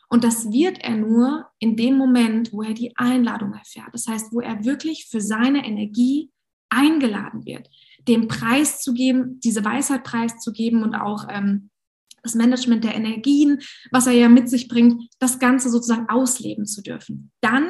[0.08, 3.90] Und das wird er nur in dem Moment, wo er die Einladung erfährt.
[3.92, 6.30] Das heißt, wo er wirklich für seine Energie
[6.68, 7.68] eingeladen wird,
[8.08, 11.70] dem Preis zu geben, diese Weisheit preiszugeben und auch ähm,
[12.22, 16.82] das Management der Energien, was er ja mit sich bringt, das Ganze sozusagen ausleben zu
[16.82, 17.30] dürfen.
[17.40, 17.68] Dann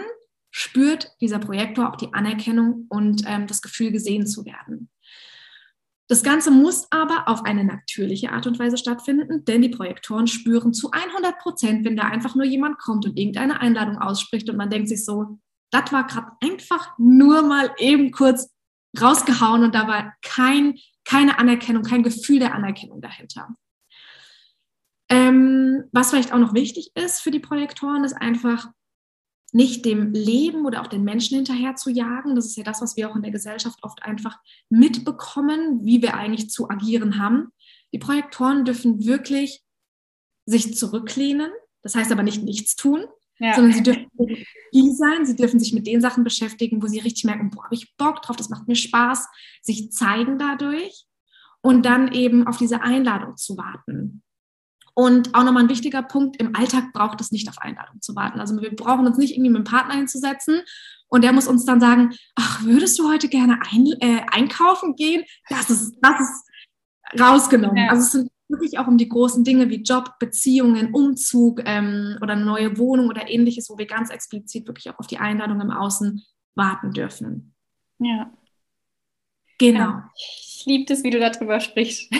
[0.50, 4.90] spürt dieser Projektor auch die Anerkennung und ähm, das Gefühl, gesehen zu werden.
[6.08, 10.72] Das Ganze muss aber auf eine natürliche Art und Weise stattfinden, denn die Projektoren spüren
[10.72, 14.70] zu 100 Prozent, wenn da einfach nur jemand kommt und irgendeine Einladung ausspricht und man
[14.70, 15.38] denkt sich so,
[15.70, 18.52] das war gerade einfach nur mal eben kurz
[19.00, 23.48] rausgehauen und da war kein, keine Anerkennung, kein Gefühl der Anerkennung dahinter.
[25.11, 28.68] Ähm, was vielleicht auch noch wichtig ist für die Projektoren, ist einfach
[29.53, 32.37] nicht dem Leben oder auch den Menschen hinterher zu jagen.
[32.37, 36.14] Das ist ja das, was wir auch in der Gesellschaft oft einfach mitbekommen, wie wir
[36.14, 37.49] eigentlich zu agieren haben.
[37.92, 39.64] Die Projektoren dürfen wirklich
[40.46, 41.51] sich zurücklehnen.
[41.83, 43.05] Das heißt aber nicht nichts tun,
[43.38, 43.55] ja.
[43.55, 44.07] sondern sie dürfen
[44.73, 45.27] die sein.
[45.27, 48.23] Sie dürfen sich mit den Sachen beschäftigen, wo sie richtig merken, boah, habe ich Bock
[48.23, 49.27] drauf, das macht mir Spaß,
[49.62, 51.07] sich zeigen dadurch
[51.62, 54.23] und dann eben auf diese Einladung zu warten.
[54.94, 58.40] Und auch nochmal ein wichtiger Punkt, im Alltag braucht es nicht auf Einladung zu warten.
[58.40, 60.62] Also wir brauchen uns nicht irgendwie mit dem Partner hinzusetzen
[61.09, 65.24] und der muss uns dann sagen, ach, würdest du heute gerne ein, äh, einkaufen gehen?
[65.48, 66.50] Das ist, das ist,
[67.18, 67.76] rausgenommen.
[67.76, 67.90] Ja.
[67.90, 72.33] Also es sind wirklich auch um die großen Dinge wie Job, Beziehungen, Umzug ähm, oder
[72.33, 75.70] eine neue Wohnung oder ähnliches, wo wir ganz explizit wirklich auch auf die Einladung im
[75.70, 76.22] Außen
[76.55, 77.55] warten dürfen.
[77.98, 78.33] Ja.
[79.61, 79.81] Genau.
[79.81, 82.11] Ja, ich liebe es, wie du darüber sprichst.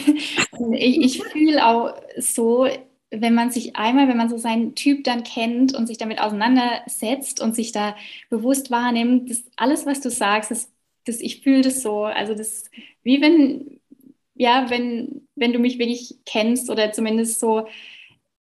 [0.75, 2.69] ich, ich fühle auch so,
[3.11, 7.41] wenn man sich einmal, wenn man so seinen Typ dann kennt und sich damit auseinandersetzt
[7.41, 7.97] und sich da
[8.29, 10.71] bewusst wahrnimmt, dass alles, was du sagst, das,
[11.07, 12.05] das ich fühle das so.
[12.05, 12.71] Also das
[13.03, 13.81] wie wenn,
[14.35, 17.67] ja, wenn, wenn du mich wirklich kennst oder zumindest so,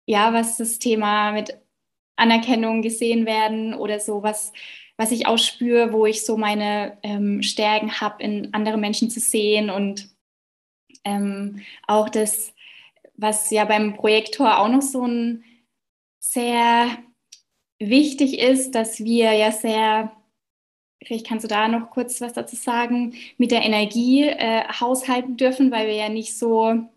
[0.06, 1.58] ja, was das Thema mit
[2.16, 4.54] Anerkennung gesehen werden oder so, was,
[4.98, 9.20] was ich auch spüre, wo ich so meine ähm, Stärken habe, in andere Menschen zu
[9.20, 10.10] sehen und
[11.04, 12.54] ähm, auch das,
[13.16, 15.44] was ja beim Projektor auch noch so ein
[16.20, 16.98] sehr
[17.80, 20.12] wichtig ist, dass wir ja sehr,
[21.04, 25.72] vielleicht kannst du da noch kurz was dazu sagen, mit der Energie äh, haushalten dürfen,
[25.72, 26.90] weil wir ja nicht so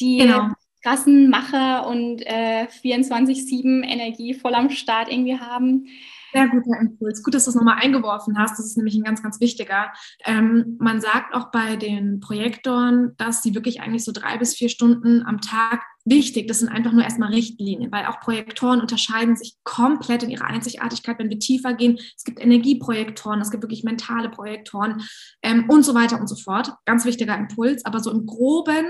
[0.00, 0.50] die genau.
[0.82, 5.88] krassen Macher und äh, 24-7 Energie voll am Start irgendwie haben.
[6.34, 7.22] Sehr guter Impuls.
[7.22, 8.58] Gut, dass du es nochmal eingeworfen hast.
[8.58, 9.92] Das ist nämlich ein ganz, ganz wichtiger.
[10.24, 14.68] Ähm, man sagt auch bei den Projektoren, dass sie wirklich eigentlich so drei bis vier
[14.68, 16.48] Stunden am Tag wichtig.
[16.48, 21.20] Das sind einfach nur erstmal Richtlinien, weil auch Projektoren unterscheiden sich komplett in ihrer Einzigartigkeit,
[21.20, 22.00] wenn wir tiefer gehen.
[22.16, 25.04] Es gibt Energieprojektoren, es gibt wirklich mentale Projektoren
[25.42, 26.72] ähm, und so weiter und so fort.
[26.84, 27.84] Ganz wichtiger Impuls.
[27.84, 28.86] Aber so im Groben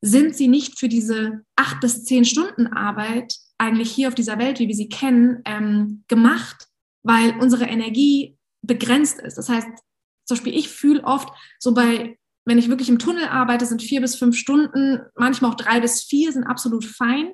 [0.00, 4.60] sind sie nicht für diese acht bis zehn Stunden Arbeit eigentlich hier auf dieser Welt,
[4.60, 6.67] wie wir sie kennen, ähm, gemacht,
[7.02, 9.38] weil unsere Energie begrenzt ist.
[9.38, 9.68] Das heißt,
[10.26, 14.00] zum Beispiel ich fühle oft so bei, wenn ich wirklich im Tunnel arbeite, sind vier
[14.00, 17.32] bis fünf Stunden, manchmal auch drei bis vier sind absolut fein.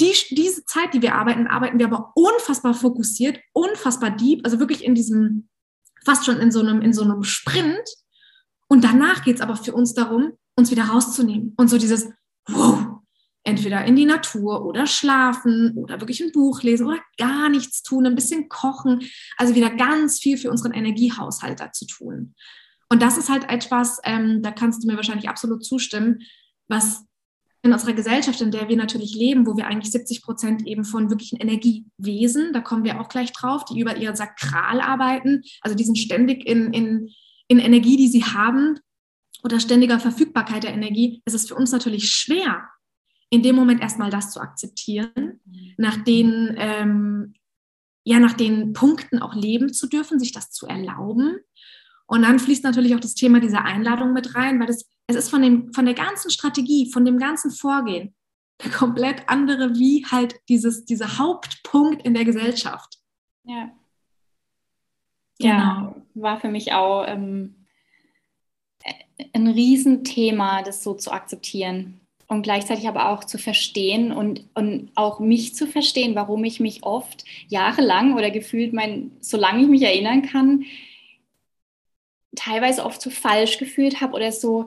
[0.00, 4.84] Die, diese Zeit, die wir arbeiten, arbeiten wir aber unfassbar fokussiert, unfassbar deep, also wirklich
[4.84, 5.48] in diesem,
[6.04, 7.88] fast schon in so einem, in so einem Sprint.
[8.68, 12.08] Und danach geht es aber für uns darum, uns wieder rauszunehmen und so dieses,
[12.48, 12.85] wow,
[13.46, 18.04] entweder in die Natur oder schlafen oder wirklich ein Buch lesen oder gar nichts tun,
[18.04, 19.02] ein bisschen kochen.
[19.36, 22.34] Also wieder ganz viel für unseren Energiehaushalt zu tun.
[22.88, 26.22] Und das ist halt etwas, ähm, da kannst du mir wahrscheinlich absolut zustimmen,
[26.68, 27.04] was
[27.62, 31.10] in unserer Gesellschaft, in der wir natürlich leben, wo wir eigentlich 70 Prozent eben von
[31.10, 35.84] wirklichen Energiewesen, da kommen wir auch gleich drauf, die über ihr Sakral arbeiten, also die
[35.84, 37.10] sind ständig in, in,
[37.48, 38.78] in Energie, die sie haben
[39.42, 42.68] oder ständiger Verfügbarkeit der Energie, ist es für uns natürlich schwer,
[43.30, 45.40] in dem Moment erstmal das zu akzeptieren,
[45.76, 47.34] nach den, ähm,
[48.04, 51.38] ja, nach den Punkten auch leben zu dürfen, sich das zu erlauben.
[52.06, 55.28] Und dann fließt natürlich auch das Thema dieser Einladung mit rein, weil das, es ist
[55.28, 58.14] von, dem, von der ganzen Strategie, von dem ganzen Vorgehen
[58.62, 62.98] der komplett andere, wie halt dieses, dieser Hauptpunkt in der Gesellschaft.
[63.44, 63.70] Ja.
[65.38, 65.52] Genau.
[65.52, 67.66] Ja, war für mich auch ähm,
[69.34, 75.20] ein Riesenthema, das so zu akzeptieren und gleichzeitig aber auch zu verstehen und, und auch
[75.20, 80.22] mich zu verstehen, warum ich mich oft jahrelang oder gefühlt, mein, solange ich mich erinnern
[80.22, 80.64] kann,
[82.34, 84.66] teilweise oft so falsch gefühlt habe oder so,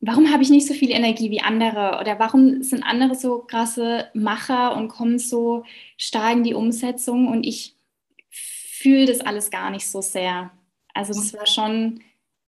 [0.00, 4.08] warum habe ich nicht so viel Energie wie andere oder warum sind andere so krasse
[4.14, 5.64] Macher und kommen so
[5.96, 7.74] stark in die Umsetzung und ich
[8.30, 10.50] fühle das alles gar nicht so sehr.
[10.94, 12.00] Also das war schon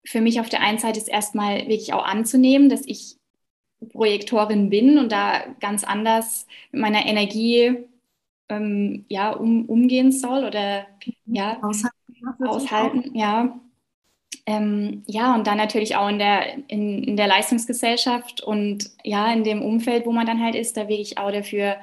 [0.04, 3.17] für mich auf der einen Seite ist erstmal wirklich auch anzunehmen, dass ich
[3.92, 7.76] Projektorin bin und da ganz anders mit meiner Energie
[8.48, 11.34] ähm, ja, um, umgehen soll oder mhm.
[11.34, 13.60] ja, aushalten, aushalten ja.
[14.46, 19.44] Ähm, ja, und dann natürlich auch in der, in, in der Leistungsgesellschaft und ja, in
[19.44, 21.76] dem Umfeld, wo man dann halt ist, da wirklich auch dafür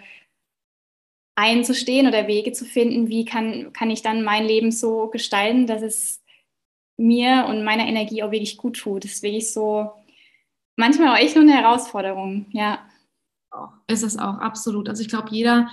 [1.36, 5.81] einzustehen oder Wege zu finden, wie kann, kann ich dann mein Leben so gestalten, dass
[5.81, 6.23] es
[6.97, 9.03] mir und meiner Energie auch wirklich gut tut.
[9.03, 9.91] Das ist wirklich so,
[10.75, 12.79] manchmal auch echt nur eine Herausforderung, ja.
[13.88, 14.89] Ist es auch, absolut.
[14.89, 15.69] Also ich glaube, jeder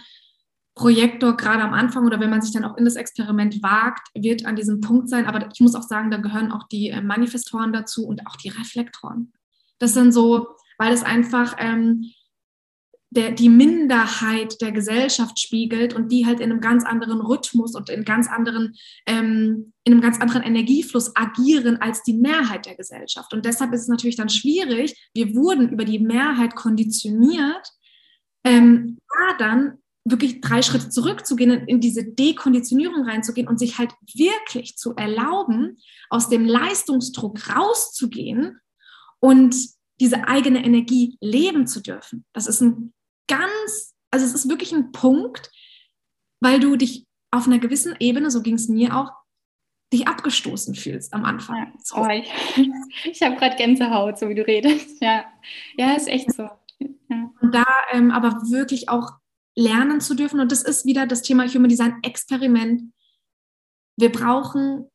[0.75, 4.47] Projektor gerade am Anfang oder wenn man sich dann auch in das Experiment wagt, wird
[4.47, 5.27] an diesem Punkt sein.
[5.27, 8.49] Aber ich muss auch sagen, da gehören auch die äh, Manifestoren dazu und auch die
[8.49, 9.33] Reflektoren.
[9.79, 12.13] Das sind so, weil es einfach ähm,
[13.15, 17.91] der, die Minderheit der Gesellschaft spiegelt und die halt in einem ganz anderen Rhythmus und
[17.91, 18.75] in ganz anderen,
[19.07, 23.35] ähm, in einem ganz anderen Energiefluss agieren als die Mehrheit der Gesellschaft.
[23.35, 25.11] Und deshalb ist es natürlich dann schwierig.
[25.13, 27.69] Wir wurden über die Mehrheit konditioniert,
[28.45, 34.77] ähm, da dann wirklich drei Schritte zurückzugehen, in diese Dekonditionierung reinzugehen und sich halt wirklich
[34.77, 35.77] zu erlauben,
[36.09, 38.59] aus dem Leistungsdruck rauszugehen
[39.21, 39.55] und
[40.01, 42.25] diese eigene Energie leben zu dürfen.
[42.33, 42.95] Das ist ein
[43.29, 45.51] ganz, also es ist wirklich ein Punkt,
[46.41, 49.11] weil du dich auf einer gewissen Ebene, so ging es mir auch,
[49.93, 51.57] dich abgestoßen fühlst am Anfang.
[51.57, 51.73] Ja.
[51.83, 51.97] So.
[51.97, 52.31] Oh, ich,
[53.05, 55.01] ich habe gerade Gänsehaut, so wie du redest.
[55.03, 55.25] Ja,
[55.77, 56.49] ja ist echt so.
[56.81, 57.31] Ja.
[57.41, 59.13] Und da ähm, aber wirklich auch
[59.55, 60.41] lernen zu dürfen.
[60.41, 62.93] Und das ist wieder das Thema Human Design Experiment.
[63.99, 64.89] Wir brauchen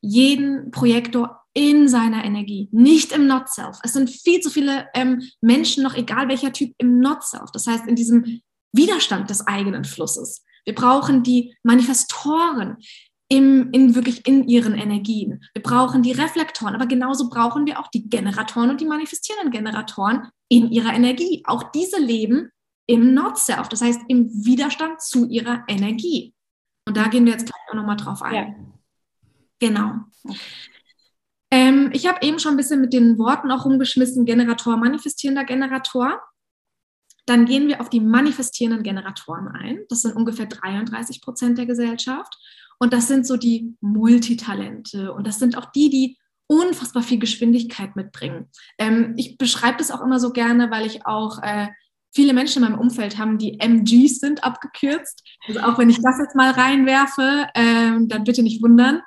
[0.00, 3.78] jeden Projektor in seiner Energie, nicht im Not-Self.
[3.82, 7.50] Es sind viel zu viele ähm, Menschen, noch egal welcher Typ, im Not-Self.
[7.50, 8.42] Das heißt, in diesem
[8.72, 10.44] Widerstand des eigenen Flusses.
[10.66, 12.76] Wir brauchen die Manifestoren
[13.30, 15.42] im, in wirklich in ihren Energien.
[15.54, 20.28] Wir brauchen die Reflektoren, aber genauso brauchen wir auch die Generatoren und die manifestierenden Generatoren
[20.50, 21.42] in ihrer Energie.
[21.46, 22.50] Auch diese leben
[22.86, 26.34] im Not-Self, das heißt im Widerstand zu ihrer Energie.
[26.86, 28.34] Und da gehen wir jetzt gleich auch nochmal drauf ein.
[28.34, 28.54] Ja.
[29.58, 29.94] Genau.
[31.76, 36.20] Ähm, ich habe eben schon ein bisschen mit den Worten auch rumgeschmissen, Generator, manifestierender Generator.
[37.26, 39.80] Dann gehen wir auf die manifestierenden Generatoren ein.
[39.88, 42.36] Das sind ungefähr 33 Prozent der Gesellschaft.
[42.78, 45.12] Und das sind so die Multitalente.
[45.12, 48.50] Und das sind auch die, die unfassbar viel Geschwindigkeit mitbringen.
[48.78, 51.68] Ähm, ich beschreibe das auch immer so gerne, weil ich auch äh,
[52.14, 55.24] viele Menschen in meinem Umfeld haben, die MGs sind, abgekürzt.
[55.48, 59.02] Also auch wenn ich das jetzt mal reinwerfe, ähm, dann bitte nicht wundern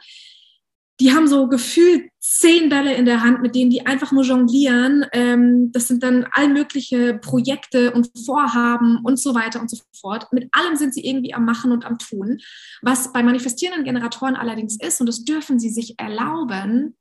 [0.99, 5.05] die haben so gefühlt zehn Bälle in der Hand, mit denen die einfach nur jonglieren.
[5.13, 10.31] Ähm, das sind dann all mögliche Projekte und Vorhaben und so weiter und so fort.
[10.33, 12.39] Mit allem sind sie irgendwie am Machen und am Tun.
[12.81, 16.97] Was bei manifestierenden Generatoren allerdings ist, und das dürfen sie sich erlauben,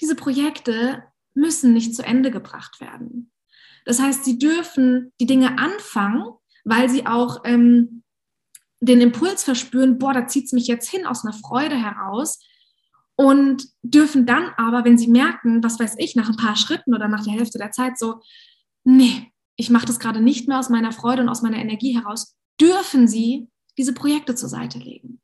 [0.00, 1.04] diese Projekte
[1.34, 3.30] müssen nicht zu Ende gebracht werden.
[3.84, 6.24] Das heißt, sie dürfen die Dinge anfangen,
[6.64, 8.02] weil sie auch ähm,
[8.80, 12.40] den Impuls verspüren, boah, da zieht es mich jetzt hin aus einer Freude heraus
[13.16, 17.08] und dürfen dann aber, wenn sie merken, was weiß ich, nach ein paar Schritten oder
[17.08, 18.20] nach der Hälfte der Zeit so,
[18.84, 22.36] nee, ich mache das gerade nicht mehr aus meiner Freude und aus meiner Energie heraus,
[22.60, 23.48] dürfen sie
[23.78, 25.20] diese Projekte zur Seite legen.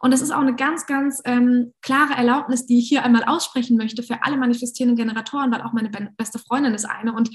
[0.00, 3.76] Und das ist auch eine ganz, ganz ähm, klare Erlaubnis, die ich hier einmal aussprechen
[3.76, 7.12] möchte für alle manifestierenden Generatoren, weil auch meine beste Freundin ist eine.
[7.12, 7.30] Und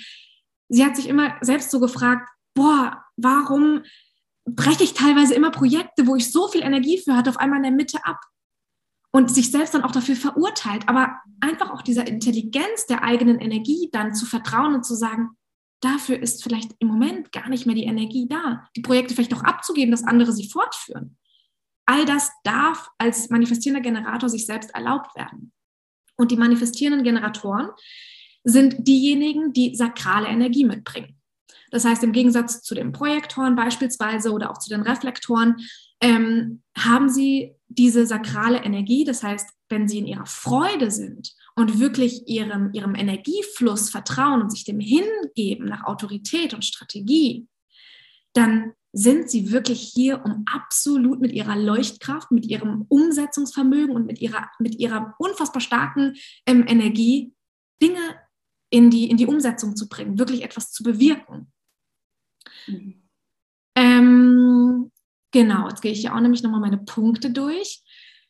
[0.68, 3.84] sie hat sich immer selbst so gefragt, boah, warum
[4.46, 7.64] breche ich teilweise immer Projekte, wo ich so viel Energie für hatte, auf einmal in
[7.64, 8.20] der Mitte ab?
[9.16, 13.88] Und sich selbst dann auch dafür verurteilt, aber einfach auch dieser Intelligenz der eigenen Energie
[13.94, 15.30] dann zu vertrauen und zu sagen,
[15.80, 19.44] dafür ist vielleicht im Moment gar nicht mehr die Energie da, die Projekte vielleicht auch
[19.44, 21.18] abzugeben, dass andere sie fortführen.
[21.86, 25.54] All das darf als manifestierender Generator sich selbst erlaubt werden.
[26.18, 27.70] Und die manifestierenden Generatoren
[28.44, 31.22] sind diejenigen, die sakrale Energie mitbringen.
[31.72, 35.56] Das heißt, im Gegensatz zu den Projektoren beispielsweise oder auch zu den Reflektoren,
[36.02, 39.04] ähm, haben sie diese sakrale Energie.
[39.04, 44.52] Das heißt, wenn sie in ihrer Freude sind und wirklich ihrem, ihrem Energiefluss vertrauen und
[44.52, 47.48] sich dem hingeben nach Autorität und Strategie,
[48.34, 54.22] dann sind sie wirklich hier, um absolut mit ihrer Leuchtkraft, mit ihrem Umsetzungsvermögen und mit
[54.22, 57.34] ihrer, mit ihrer unfassbar starken ähm, Energie
[57.82, 58.16] Dinge
[58.70, 61.52] in die, in die Umsetzung zu bringen, wirklich etwas zu bewirken.
[62.68, 63.02] Mhm.
[63.76, 64.45] Ähm,
[65.36, 67.84] Genau, jetzt gehe ich ja auch nämlich nochmal meine Punkte durch.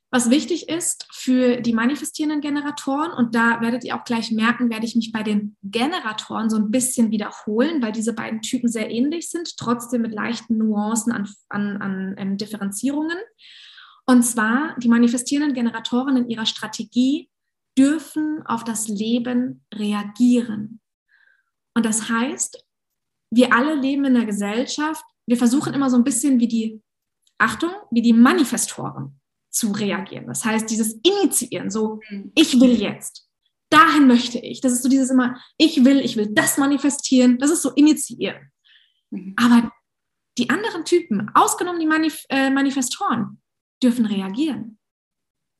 [0.10, 4.88] Was wichtig ist für die manifestierenden Generatoren, und da werdet ihr auch gleich merken, werde
[4.88, 9.30] ich mich bei den Generatoren so ein bisschen wiederholen, weil diese beiden Typen sehr ähnlich
[9.30, 13.20] sind, trotzdem mit leichten Nuancen an, an, an ähm, Differenzierungen.
[14.08, 17.30] Und zwar, die manifestierenden Generatoren in ihrer Strategie
[17.78, 20.80] dürfen auf das Leben reagieren.
[21.76, 22.66] Und das heißt,
[23.30, 26.82] wir alle leben in einer Gesellschaft, wir versuchen immer so ein bisschen wie die
[27.38, 29.20] Achtung, wie die Manifestoren
[29.50, 30.28] zu reagieren.
[30.28, 32.32] Das heißt, dieses Initiieren, so, mhm.
[32.36, 33.30] ich will jetzt,
[33.70, 34.62] dahin möchte ich.
[34.62, 37.38] Das ist so dieses immer, ich will, ich will das manifestieren.
[37.40, 38.52] Das ist so initiieren.
[39.12, 39.34] Mhm.
[39.38, 39.72] Aber
[40.38, 43.42] die anderen Typen, ausgenommen die Manif äh, Manifestoren,
[43.82, 44.78] dürfen reagieren.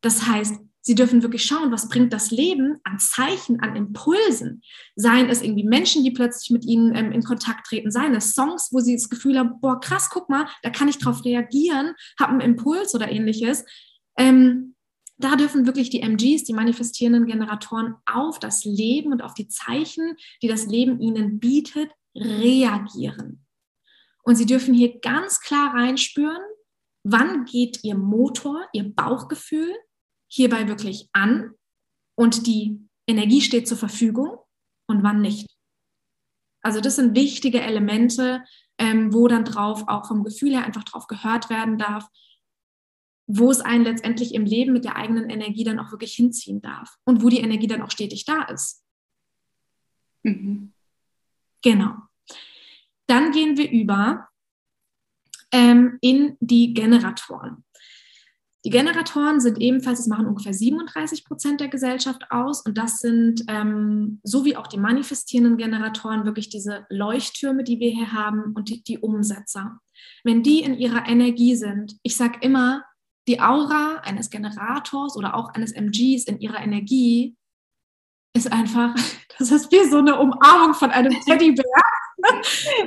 [0.02, 4.62] Das heißt, Sie dürfen wirklich schauen, was bringt das Leben an Zeichen, an Impulsen.
[4.96, 8.70] Seien es irgendwie Menschen, die plötzlich mit ihnen ähm, in Kontakt treten, seien es Songs,
[8.72, 12.34] wo sie das Gefühl haben, boah, krass, guck mal, da kann ich drauf reagieren, habe
[12.34, 13.66] einen Impuls oder ähnliches.
[14.16, 14.76] Ähm,
[15.18, 20.16] da dürfen wirklich die MGs, die manifestierenden Generatoren, auf das Leben und auf die Zeichen,
[20.44, 23.44] die das Leben ihnen bietet, reagieren.
[24.22, 26.44] Und sie dürfen hier ganz klar reinspüren,
[27.04, 29.74] wann geht ihr Motor, ihr Bauchgefühl
[30.36, 31.52] hierbei wirklich an
[32.16, 34.38] und die Energie steht zur Verfügung
[34.88, 35.48] und wann nicht.
[36.62, 38.44] Also das sind wichtige Elemente,
[38.78, 42.08] ähm, wo dann drauf auch vom Gefühl her einfach drauf gehört werden darf,
[43.28, 46.98] wo es einen letztendlich im Leben mit der eigenen Energie dann auch wirklich hinziehen darf
[47.06, 48.84] und wo die Energie dann auch stetig da ist.
[50.24, 50.74] Mhm.
[51.62, 51.96] Genau.
[53.08, 54.28] Dann gehen wir über
[55.52, 57.65] ähm, in die Generatoren.
[58.66, 63.44] Die Generatoren sind ebenfalls, das machen ungefähr 37 Prozent der Gesellschaft aus und das sind,
[63.48, 68.70] ähm, so wie auch die manifestierenden Generatoren, wirklich diese Leuchttürme, die wir hier haben und
[68.70, 69.80] die, die Umsetzer.
[70.24, 72.84] Wenn die in ihrer Energie sind, ich sage immer,
[73.28, 77.36] die Aura eines Generators oder auch eines MGs in ihrer Energie
[78.36, 78.96] ist einfach,
[79.38, 81.64] das ist wie so eine Umarmung von einem Teddybär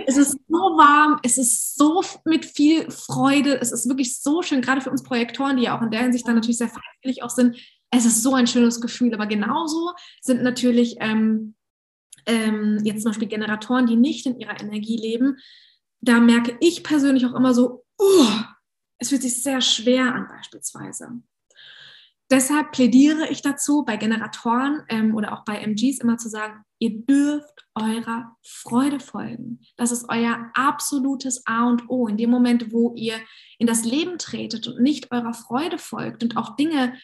[0.07, 4.61] es ist so warm, es ist so mit viel Freude, es ist wirklich so schön,
[4.61, 7.31] gerade für uns Projektoren, die ja auch in der Hinsicht dann natürlich sehr freiwillig auch
[7.31, 7.57] sind.
[7.91, 11.55] Es ist so ein schönes Gefühl, aber genauso sind natürlich ähm,
[12.27, 15.39] ähm, jetzt zum Beispiel Generatoren, die nicht in ihrer Energie leben.
[16.01, 18.43] Da merke ich persönlich auch immer so, uh,
[18.99, 21.09] es fühlt sich sehr schwer an beispielsweise.
[22.31, 27.05] Deshalb plädiere ich dazu, bei Generatoren ähm, oder auch bei MGs immer zu sagen, ihr
[27.05, 29.61] dürft eurer Freude folgen.
[29.77, 32.07] Das ist euer absolutes A und O.
[32.07, 33.17] In dem Moment, wo ihr
[33.59, 36.95] in das Leben tretet und nicht eurer Freude folgt und auch Dinge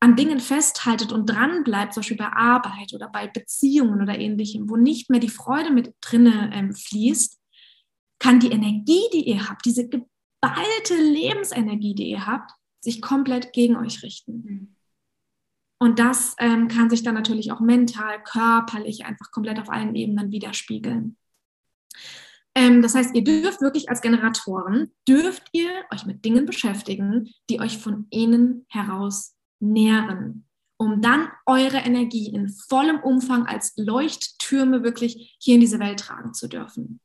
[0.00, 4.68] an Dingen festhaltet und dran bleibt, zum Beispiel bei Arbeit oder bei Beziehungen oder ähnlichem,
[4.70, 7.38] wo nicht mehr die Freude mit drinne ähm, fließt,
[8.18, 12.50] kann die Energie, die ihr habt, diese geballte Lebensenergie, die ihr habt,
[12.80, 14.76] sich komplett gegen euch richten.
[15.82, 20.30] Und das ähm, kann sich dann natürlich auch mental, körperlich einfach komplett auf allen Ebenen
[20.30, 21.16] widerspiegeln.
[22.54, 27.60] Ähm, das heißt, ihr dürft wirklich als Generatoren, dürft ihr euch mit Dingen beschäftigen, die
[27.60, 35.36] euch von innen heraus nähren, um dann eure Energie in vollem Umfang als Leuchttürme wirklich
[35.40, 37.00] hier in diese Welt tragen zu dürfen.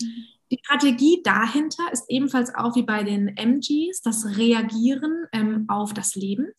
[0.00, 6.14] Die Strategie dahinter ist ebenfalls auch wie bei den MGs das Reagieren ähm, auf das
[6.14, 6.52] Leben.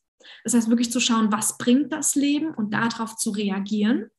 [0.44, 4.10] Das heißt wirklich zu schauen, was bringt das Leben und darauf zu reagieren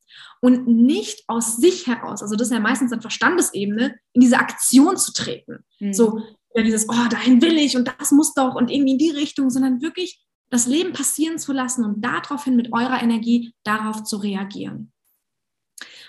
[0.41, 4.97] und nicht aus sich heraus, also das ist ja meistens an Verstandesebene, in diese Aktion
[4.97, 5.63] zu treten.
[5.79, 5.93] Mhm.
[5.93, 6.21] So,
[6.55, 9.49] ja, dieses, oh, dahin will ich und das muss doch und irgendwie in die Richtung,
[9.49, 14.91] sondern wirklich das Leben passieren zu lassen und daraufhin mit eurer Energie darauf zu reagieren.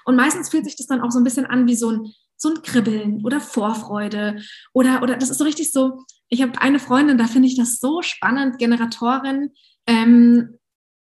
[0.04, 2.50] Und meistens fühlt sich das dann auch so ein bisschen an wie so ein so
[2.50, 4.40] ein Kribbeln oder Vorfreude
[4.72, 7.80] oder, oder das ist so richtig so, ich habe eine Freundin, da finde ich das
[7.80, 9.50] so spannend, Generatorin,
[9.88, 10.58] ähm,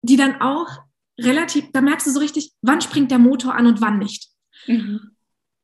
[0.02, 0.68] die dann auch
[1.18, 4.28] relativ, da merkst du so richtig, wann springt der Motor an und wann nicht.
[4.66, 5.16] Mhm.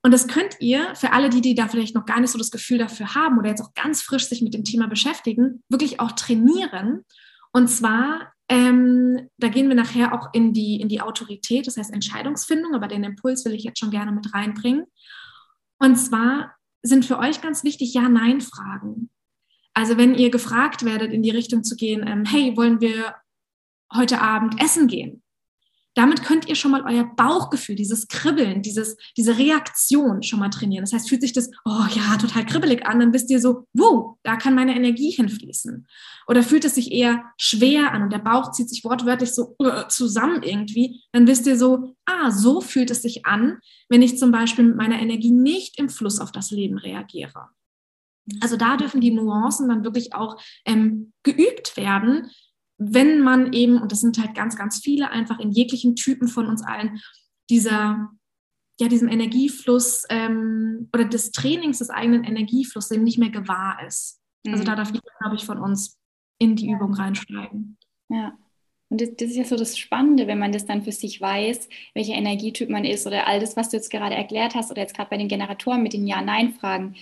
[0.03, 2.51] Und das könnt ihr für alle, die, die da vielleicht noch gar nicht so das
[2.51, 6.13] Gefühl dafür haben oder jetzt auch ganz frisch sich mit dem Thema beschäftigen, wirklich auch
[6.13, 7.05] trainieren.
[7.53, 11.93] Und zwar, ähm, da gehen wir nachher auch in die, in die Autorität, das heißt
[11.93, 14.85] Entscheidungsfindung, aber den Impuls will ich jetzt schon gerne mit reinbringen.
[15.79, 19.09] Und zwar sind für euch ganz wichtig Ja-Nein-Fragen.
[19.75, 23.17] Also wenn ihr gefragt werdet, in die Richtung zu gehen, ähm, hey, wollen wir
[23.93, 25.21] heute Abend essen gehen?
[25.97, 30.85] Damit könnt ihr schon mal euer Bauchgefühl, dieses Kribbeln, dieses, diese Reaktion schon mal trainieren.
[30.85, 34.17] Das heißt, fühlt sich das, oh ja, total kribbelig an, dann wisst ihr so, wow,
[34.25, 35.87] da kann meine Energie hinfließen.
[36.27, 39.87] Oder fühlt es sich eher schwer an und der Bauch zieht sich wortwörtlich so uh,
[39.89, 43.59] zusammen irgendwie, dann wisst ihr so, ah, so fühlt es sich an,
[43.89, 47.51] wenn ich zum Beispiel mit meiner Energie nicht im Fluss auf das Leben reagiere.
[48.41, 52.31] Also da dürfen die Nuancen dann wirklich auch ähm, geübt werden,
[52.79, 56.47] wenn man eben, und das sind halt ganz, ganz viele, einfach in jeglichen Typen von
[56.47, 57.01] uns allen,
[57.51, 58.11] dieser,
[58.81, 64.21] ja, diesem Energiefluss ähm, oder des Trainings des eigenen Energieflusses eben nicht mehr gewahr ist.
[64.47, 64.67] Also mhm.
[64.67, 65.99] da darf jeder, glaube ich, von uns
[66.39, 67.79] in die Übung reinsteigen.
[68.09, 68.37] Ja.
[68.91, 71.69] Und das, das, ist ja so das Spannende, wenn man das dann für sich weiß,
[71.95, 74.95] welcher Energietyp man ist oder all das, was du jetzt gerade erklärt hast oder jetzt
[74.95, 76.95] gerade bei den Generatoren mit den Ja-Nein-Fragen.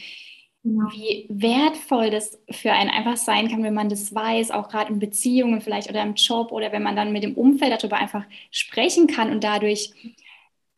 [0.65, 5.01] Wie wertvoll das für einen einfach sein kann, wenn man das weiß, auch gerade in
[5.01, 9.09] Beziehungen vielleicht oder im Job oder wenn man dann mit dem Umfeld darüber einfach sprechen
[9.09, 9.93] kann und dadurch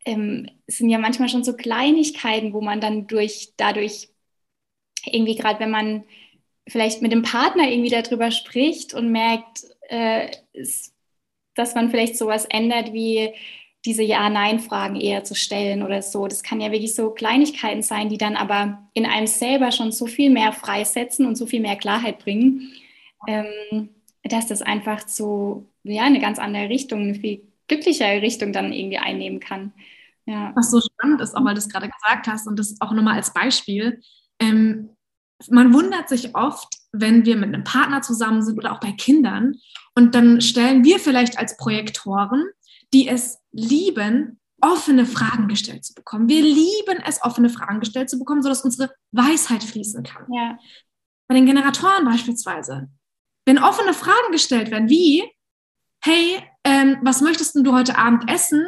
[0.05, 4.09] ähm, sind ja manchmal schon so Kleinigkeiten, wo man dann durch dadurch
[5.05, 6.03] irgendwie gerade, wenn man
[6.67, 10.31] vielleicht mit dem Partner irgendwie darüber spricht und merkt, äh,
[11.55, 13.33] dass man vielleicht sowas ändert wie
[13.85, 16.27] diese Ja-Nein-Fragen eher zu stellen oder so.
[16.27, 20.07] Das kann ja wirklich so Kleinigkeiten sein, die dann aber in einem selber schon so
[20.07, 22.71] viel mehr freisetzen und so viel mehr Klarheit bringen,
[23.27, 23.89] ähm,
[24.23, 28.97] dass das einfach so, ja, eine ganz andere Richtung, eine viel glücklichere Richtung dann irgendwie
[28.97, 29.73] einnehmen kann.
[30.25, 30.51] Ja.
[30.55, 33.15] Was so spannend ist, auch weil du es gerade gesagt hast und das auch nochmal
[33.15, 34.01] als Beispiel.
[34.39, 34.89] Ähm,
[35.49, 39.55] man wundert sich oft, wenn wir mit einem Partner zusammen sind oder auch bei Kindern
[39.95, 42.45] und dann stellen wir vielleicht als Projektoren
[42.95, 46.29] die es lieben, offene Fragen gestellt zu bekommen.
[46.29, 50.25] Wir lieben es, offene Fragen gestellt zu bekommen, sodass unsere Weisheit fließen kann.
[50.31, 50.57] Ja.
[51.27, 52.87] Bei den Generatoren beispielsweise.
[53.45, 55.29] Wenn offene Fragen gestellt werden, wie,
[56.01, 58.65] hey, ähm, was möchtest du heute Abend essen?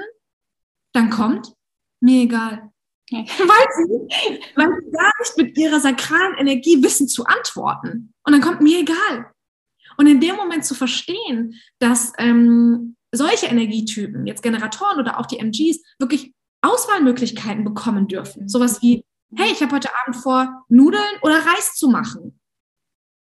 [0.92, 1.54] Dann kommt,
[2.02, 2.70] mir egal.
[3.10, 3.20] Ja.
[3.20, 8.14] Weil, sie, weil sie gar nicht mit ihrer sakralen Energie wissen zu antworten.
[8.24, 9.32] Und dann kommt mir egal.
[9.96, 15.40] Und in dem Moment zu verstehen, dass ähm, solche Energietypen, jetzt Generatoren oder auch die
[15.40, 18.48] MGs, wirklich Auswahlmöglichkeiten bekommen dürfen.
[18.50, 19.06] Sowas wie,
[19.36, 22.40] hey, ich habe heute Abend vor, Nudeln oder Reis zu machen.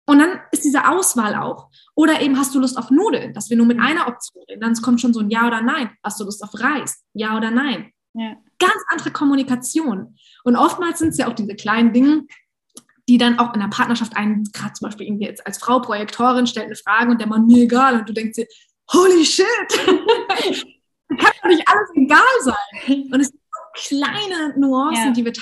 [0.06, 1.70] Und dann ist diese Auswahl auch.
[1.94, 4.60] Oder eben hast du Lust auf Nudeln, dass wir nur mit einer Option reden.
[4.60, 5.90] Dann kommt schon so ein Ja oder Nein.
[6.02, 7.04] Hast du Lust auf Reis?
[7.14, 7.92] Ja oder Nein?
[8.14, 8.36] Ja.
[8.58, 10.16] Ganz andere Kommunikation.
[10.44, 12.26] Und oftmals sind es ja auch diese kleinen Dinge,
[13.08, 16.46] die dann auch in der Partnerschaft einen, gerade zum Beispiel irgendwie jetzt als Frau Projektorin,
[16.46, 18.46] stellt eine Frage und der Mann mir egal und du denkst dir,
[18.90, 19.46] holy shit,
[19.78, 23.02] kann doch nicht alles egal sein.
[23.12, 25.12] Und es sind so kleine Nuancen, ja.
[25.12, 25.32] die wir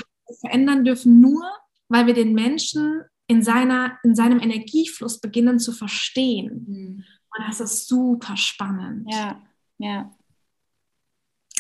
[0.41, 1.43] verändern dürfen, nur
[1.88, 6.64] weil wir den Menschen in, seiner, in seinem Energiefluss beginnen zu verstehen.
[6.66, 7.05] Mhm.
[7.36, 9.07] Und das ist super spannend.
[9.11, 9.41] Ja,
[9.78, 10.11] ja.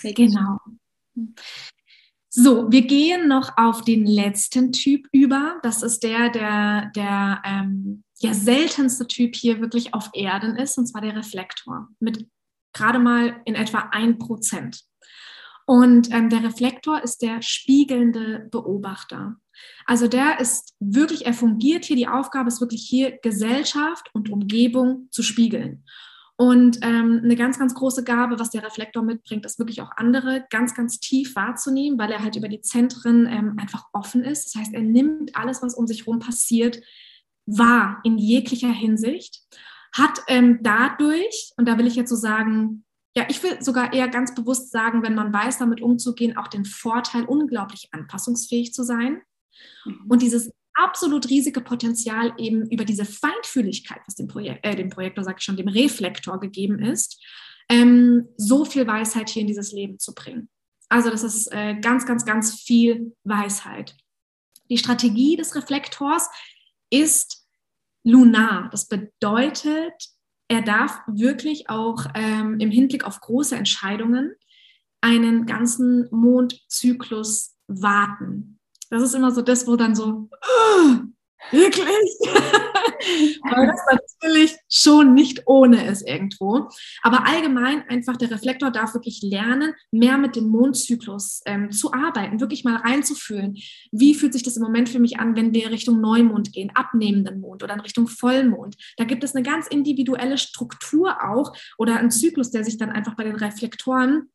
[0.02, 0.58] Genau.
[1.14, 1.34] Mhm.
[2.32, 5.58] So, wir gehen noch auf den letzten Typ über.
[5.64, 10.86] Das ist der, der, der ähm, ja, seltenste Typ hier wirklich auf Erden ist, und
[10.86, 11.88] zwar der Reflektor.
[12.00, 12.28] Mit
[12.72, 14.82] gerade mal in etwa ein Prozent.
[15.66, 19.36] Und ähm, der Reflektor ist der spiegelnde Beobachter.
[19.86, 25.08] Also der ist wirklich, er fungiert hier, die Aufgabe ist wirklich hier, Gesellschaft und Umgebung
[25.10, 25.84] zu spiegeln.
[26.36, 30.46] Und ähm, eine ganz, ganz große Gabe, was der Reflektor mitbringt, ist wirklich auch andere
[30.50, 34.46] ganz, ganz tief wahrzunehmen, weil er halt über die Zentren ähm, einfach offen ist.
[34.46, 36.80] Das heißt, er nimmt alles, was um sich herum passiert,
[37.56, 39.42] wahr in jeglicher Hinsicht,
[39.92, 42.84] hat ähm, dadurch, und da will ich jetzt so sagen,
[43.16, 46.64] ja, ich will sogar eher ganz bewusst sagen, wenn man weiß, damit umzugehen, auch den
[46.64, 49.20] Vorteil, unglaublich anpassungsfähig zu sein.
[49.84, 50.06] Mhm.
[50.08, 55.24] Und dieses absolut riesige Potenzial eben über diese Feinfühligkeit, was dem, Projek äh, dem Projektor,
[55.24, 57.20] sage ich schon, dem Reflektor gegeben ist,
[57.68, 60.48] ähm, so viel Weisheit hier in dieses Leben zu bringen.
[60.88, 63.96] Also das ist äh, ganz, ganz, ganz viel Weisheit.
[64.70, 66.28] Die Strategie des Reflektors
[66.90, 67.39] ist
[68.04, 68.68] lunar.
[68.70, 69.94] Das bedeutet,
[70.48, 74.34] er darf wirklich auch ähm, im Hinblick auf große Entscheidungen
[75.00, 78.58] einen ganzen Mondzyklus warten.
[78.90, 80.28] Das ist immer so das, wo dann so,
[81.50, 81.86] wirklich?
[83.42, 86.68] Weil das natürlich schon nicht ohne ist irgendwo.
[87.02, 92.40] Aber allgemein einfach der Reflektor darf wirklich lernen, mehr mit dem Mondzyklus ähm, zu arbeiten,
[92.40, 93.56] wirklich mal reinzufühlen.
[93.90, 97.40] Wie fühlt sich das im Moment für mich an, wenn wir Richtung Neumond gehen, abnehmenden
[97.40, 98.76] Mond oder in Richtung Vollmond?
[98.96, 103.16] Da gibt es eine ganz individuelle Struktur auch oder einen Zyklus, der sich dann einfach
[103.16, 104.28] bei den Reflektoren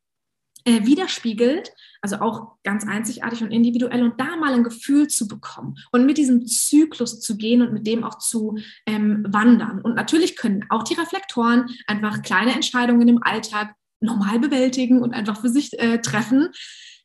[0.66, 5.76] äh, widerspiegelt, also auch ganz einzigartig und individuell und da mal ein Gefühl zu bekommen
[5.92, 9.80] und mit diesem Zyklus zu gehen und mit dem auch zu ähm, wandern.
[9.80, 15.40] Und natürlich können auch die Reflektoren einfach kleine Entscheidungen im Alltag normal bewältigen und einfach
[15.40, 16.48] für sich äh, treffen.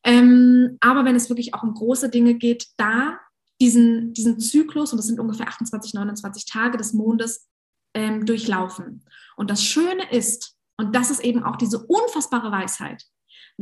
[0.04, 3.20] Ähm, aber wenn es wirklich auch um große Dinge geht, da
[3.62, 7.48] diesen, diesen Zyklus, und das sind ungefähr 28, 29 Tage des Mondes,
[7.94, 9.06] ähm, durchlaufen.
[9.36, 13.06] Und das Schöne ist, und das ist eben auch diese unfassbare Weisheit,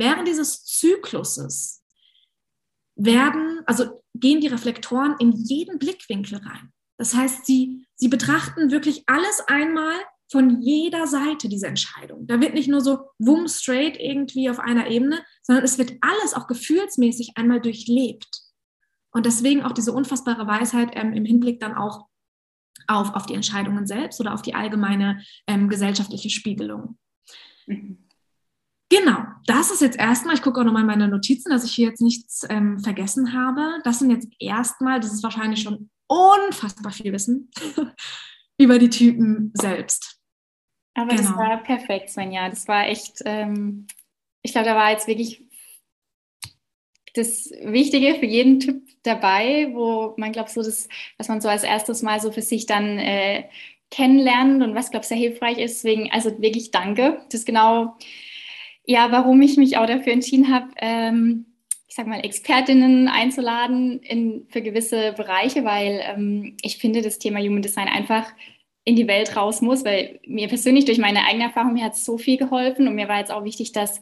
[0.00, 1.84] Während dieses Zykluses
[2.96, 6.72] werden, also gehen die Reflektoren in jeden Blickwinkel rein.
[6.96, 9.92] Das heißt, sie, sie betrachten wirklich alles einmal
[10.32, 12.26] von jeder Seite diese Entscheidung.
[12.26, 16.32] Da wird nicht nur so wumm straight irgendwie auf einer Ebene, sondern es wird alles
[16.32, 18.40] auch gefühlsmäßig einmal durchlebt.
[19.12, 22.06] Und deswegen auch diese unfassbare Weisheit ähm, im Hinblick dann auch
[22.86, 26.96] auf, auf die Entscheidungen selbst oder auf die allgemeine ähm, gesellschaftliche Spiegelung.
[27.66, 28.09] Mhm.
[28.90, 31.88] Genau, das ist jetzt erstmal, ich gucke auch nochmal in meine Notizen, dass ich hier
[31.88, 33.80] jetzt nichts ähm, vergessen habe.
[33.84, 37.50] Das sind jetzt erstmal, das ist wahrscheinlich schon unfassbar viel Wissen
[38.58, 40.18] über die Typen selbst.
[40.94, 41.22] Aber genau.
[41.22, 42.48] das war perfekt, Svenja.
[42.48, 43.86] Das war echt, ähm,
[44.42, 45.44] ich glaube, da war jetzt wirklich
[47.14, 51.62] das Wichtige für jeden Typ dabei, wo man glaubt, so das, was man so als
[51.62, 53.48] erstes Mal so für sich dann äh,
[53.90, 55.84] kennenlernt und was, glaube ich, sehr hilfreich ist.
[55.84, 57.22] Deswegen, also wirklich danke.
[57.30, 57.96] Das ist genau
[58.84, 61.46] ja, warum ich mich auch dafür entschieden habe, ähm,
[61.86, 67.40] ich sag mal, Expertinnen einzuladen in, für gewisse Bereiche, weil ähm, ich finde, das Thema
[67.40, 68.32] Human Design einfach
[68.84, 72.04] in die Welt raus muss, weil mir persönlich durch meine eigene Erfahrung, mir hat es
[72.04, 74.00] so viel geholfen und mir war jetzt auch wichtig, dass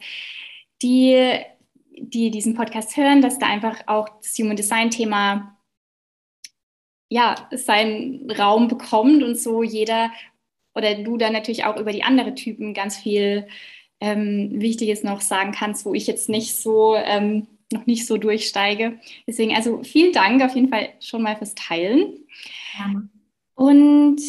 [0.81, 1.39] die,
[1.97, 5.57] die diesen Podcast hören, dass da einfach auch das Human Design Thema
[7.09, 10.11] ja, seinen Raum bekommt und so jeder
[10.75, 13.47] oder du dann natürlich auch über die anderen Typen ganz viel
[14.01, 18.99] ähm, Wichtiges noch sagen kannst, wo ich jetzt nicht so ähm, noch nicht so durchsteige.
[19.27, 22.13] Deswegen also vielen Dank auf jeden Fall schon mal fürs Teilen.
[22.77, 23.01] Ja.
[23.55, 24.21] Und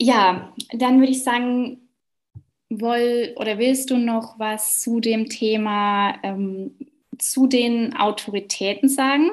[0.00, 1.88] ja, dann würde ich sagen,
[2.68, 6.74] woll oder willst du noch was zu dem Thema ähm,
[7.18, 9.30] zu den Autoritäten sagen?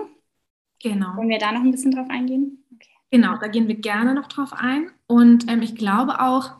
[0.82, 1.18] Genau.
[1.18, 2.64] Wollen wir da noch ein bisschen drauf eingehen?
[2.76, 2.90] Okay.
[3.12, 4.92] Genau, da gehen wir gerne noch drauf ein.
[5.08, 6.59] Und ähm, ich glaube auch,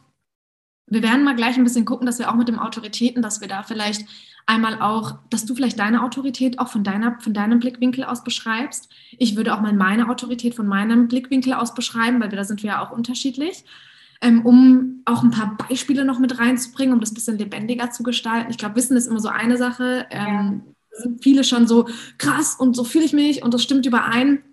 [0.90, 3.48] wir werden mal gleich ein bisschen gucken, dass wir auch mit dem Autoritäten, dass wir
[3.48, 4.06] da vielleicht
[4.46, 8.90] einmal auch, dass du vielleicht deine Autorität auch von, deiner, von deinem Blickwinkel aus beschreibst.
[9.18, 12.64] Ich würde auch mal meine Autorität von meinem Blickwinkel aus beschreiben, weil wir, da sind
[12.64, 13.64] wir ja auch unterschiedlich,
[14.22, 18.02] ähm, um auch ein paar Beispiele noch mit reinzubringen, um das ein bisschen lebendiger zu
[18.02, 18.50] gestalten.
[18.50, 20.08] Ich glaube, Wissen ist immer so eine Sache.
[20.10, 21.02] Ähm, ja.
[21.02, 21.88] Sind viele schon so
[22.18, 24.44] krass und so fühle ich mich und das stimmt überein.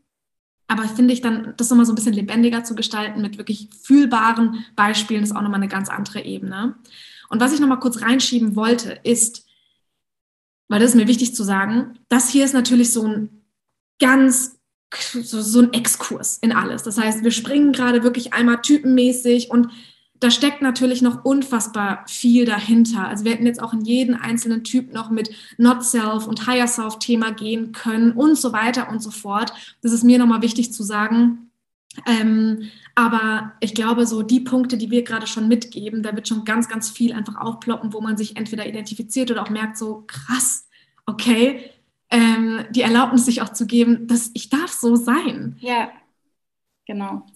[0.68, 4.64] Aber finde ich dann, das nochmal so ein bisschen lebendiger zu gestalten mit wirklich fühlbaren
[4.74, 6.76] Beispielen, ist auch nochmal eine ganz andere Ebene.
[7.28, 9.46] Und was ich nochmal kurz reinschieben wollte, ist,
[10.68, 13.44] weil das ist mir wichtig zu sagen, das hier ist natürlich so ein
[14.00, 14.58] ganz,
[14.92, 16.82] so, so ein Exkurs in alles.
[16.82, 19.70] Das heißt, wir springen gerade wirklich einmal typenmäßig und
[20.20, 23.08] da steckt natürlich noch unfassbar viel dahinter.
[23.08, 26.68] Also wir hätten jetzt auch in jeden einzelnen Typ noch mit Not Self und Higher
[26.68, 29.52] Self Thema gehen können und so weiter und so fort.
[29.82, 31.50] Das ist mir nochmal wichtig zu sagen.
[32.06, 36.44] Ähm, aber ich glaube, so die Punkte, die wir gerade schon mitgeben, da wird schon
[36.44, 40.68] ganz, ganz viel einfach aufploppen, wo man sich entweder identifiziert oder auch merkt, so krass,
[41.04, 41.70] okay,
[42.10, 45.56] ähm, die Erlaubnis sich auch zu geben, dass ich darf so sein.
[45.60, 45.90] Ja,
[46.86, 47.26] genau.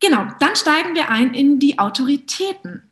[0.00, 2.90] Genau, dann steigen wir ein in die Autoritäten.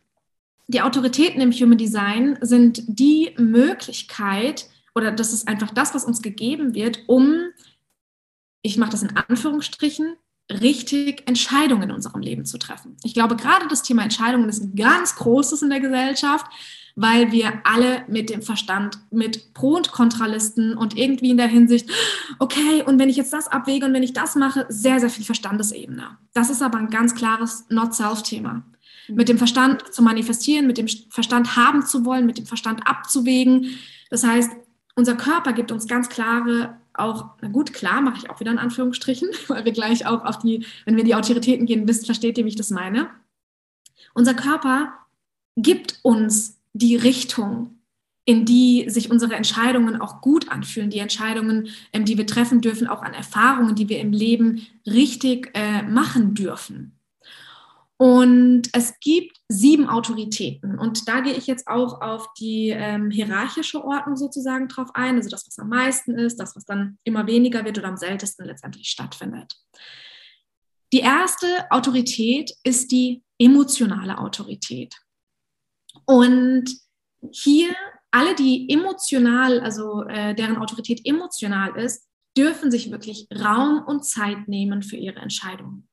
[0.68, 6.22] Die Autoritäten im Human Design sind die Möglichkeit, oder das ist einfach das, was uns
[6.22, 7.50] gegeben wird, um,
[8.62, 10.16] ich mache das in Anführungsstrichen,
[10.50, 12.96] richtig Entscheidungen in unserem Leben zu treffen.
[13.02, 16.46] Ich glaube, gerade das Thema Entscheidungen ist ein ganz großes in der Gesellschaft
[16.94, 21.90] weil wir alle mit dem Verstand, mit Pro- und Kontralisten und irgendwie in der Hinsicht,
[22.38, 25.24] okay, und wenn ich jetzt das abwäge und wenn ich das mache, sehr, sehr viel
[25.24, 26.18] Verstandesebene.
[26.34, 28.62] Das ist aber ein ganz klares Not-Self-Thema.
[29.08, 33.66] Mit dem Verstand zu manifestieren, mit dem Verstand haben zu wollen, mit dem Verstand abzuwägen.
[34.10, 34.50] Das heißt,
[34.94, 38.58] unser Körper gibt uns ganz klare auch, na gut, klar, mache ich auch wieder in
[38.58, 42.38] Anführungsstrichen, weil wir gleich auch auf die, wenn wir in die Autoritäten gehen, wisst, versteht
[42.38, 43.10] ihr, wie ich das meine.
[44.14, 44.92] Unser Körper
[45.56, 47.78] gibt uns die Richtung,
[48.24, 52.86] in die sich unsere Entscheidungen auch gut anfühlen, die Entscheidungen, ähm, die wir treffen dürfen,
[52.86, 56.98] auch an Erfahrungen, die wir im Leben richtig äh, machen dürfen.
[58.02, 60.76] Und es gibt sieben Autoritäten.
[60.76, 65.16] Und da gehe ich jetzt auch auf die ähm, hierarchische Ordnung sozusagen drauf ein.
[65.16, 68.46] Also das, was am meisten ist, das, was dann immer weniger wird oder am seltensten
[68.46, 69.54] letztendlich stattfindet.
[70.92, 74.96] Die erste Autorität ist die emotionale Autorität.
[76.04, 76.64] Und
[77.30, 77.74] hier
[78.10, 84.48] alle, die emotional, also äh, deren Autorität emotional ist, dürfen sich wirklich Raum und Zeit
[84.48, 85.88] nehmen für ihre Entscheidungen.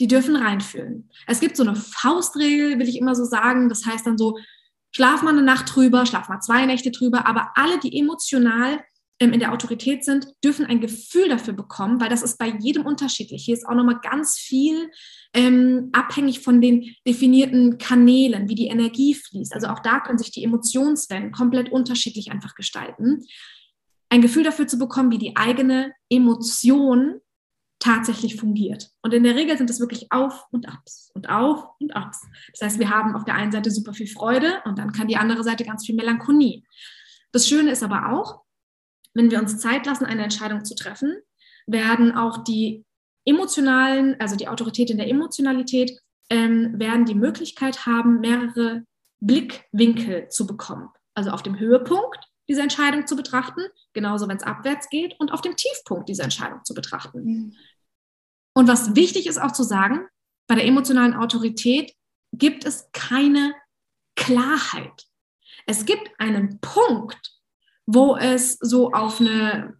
[0.00, 1.10] Die dürfen reinfühlen.
[1.26, 3.68] Es gibt so eine Faustregel, will ich immer so sagen.
[3.68, 4.38] Das heißt dann so,
[4.90, 7.26] schlaf mal eine Nacht drüber, schlaf mal zwei Nächte drüber.
[7.26, 8.80] Aber alle, die emotional
[9.18, 13.44] in der Autorität sind, dürfen ein Gefühl dafür bekommen, weil das ist bei jedem unterschiedlich.
[13.44, 14.90] Hier ist auch nochmal ganz viel
[15.32, 19.54] ähm, abhängig von den definierten Kanälen, wie die Energie fließt.
[19.54, 23.24] Also auch da können sich die Emotionswellen komplett unterschiedlich einfach gestalten.
[24.10, 27.20] Ein Gefühl dafür zu bekommen, wie die eigene Emotion
[27.78, 28.90] tatsächlich fungiert.
[29.02, 32.26] Und in der Regel sind es wirklich Auf und Abs und Auf und Abs.
[32.52, 35.16] Das heißt, wir haben auf der einen Seite super viel Freude und dann kann die
[35.16, 36.62] andere Seite ganz viel Melancholie.
[37.32, 38.45] Das Schöne ist aber auch,
[39.16, 41.16] wenn wir uns Zeit lassen, eine Entscheidung zu treffen,
[41.66, 42.84] werden auch die
[43.24, 45.98] emotionalen, also die Autorität in der Emotionalität,
[46.28, 48.84] ähm, werden die Möglichkeit haben, mehrere
[49.20, 50.90] Blickwinkel zu bekommen.
[51.14, 53.62] Also auf dem Höhepunkt diese Entscheidung zu betrachten,
[53.94, 57.24] genauso wenn es abwärts geht, und auf dem Tiefpunkt diese Entscheidung zu betrachten.
[57.24, 57.52] Mhm.
[58.54, 60.06] Und was wichtig ist auch zu sagen,
[60.46, 61.94] bei der emotionalen Autorität
[62.32, 63.54] gibt es keine
[64.14, 65.06] Klarheit.
[65.66, 67.35] Es gibt einen Punkt,
[67.86, 69.74] wo es so auf eine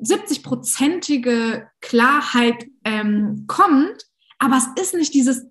[0.00, 4.06] 70-prozentige Klarheit ähm, kommt,
[4.38, 5.46] aber es ist nicht dieses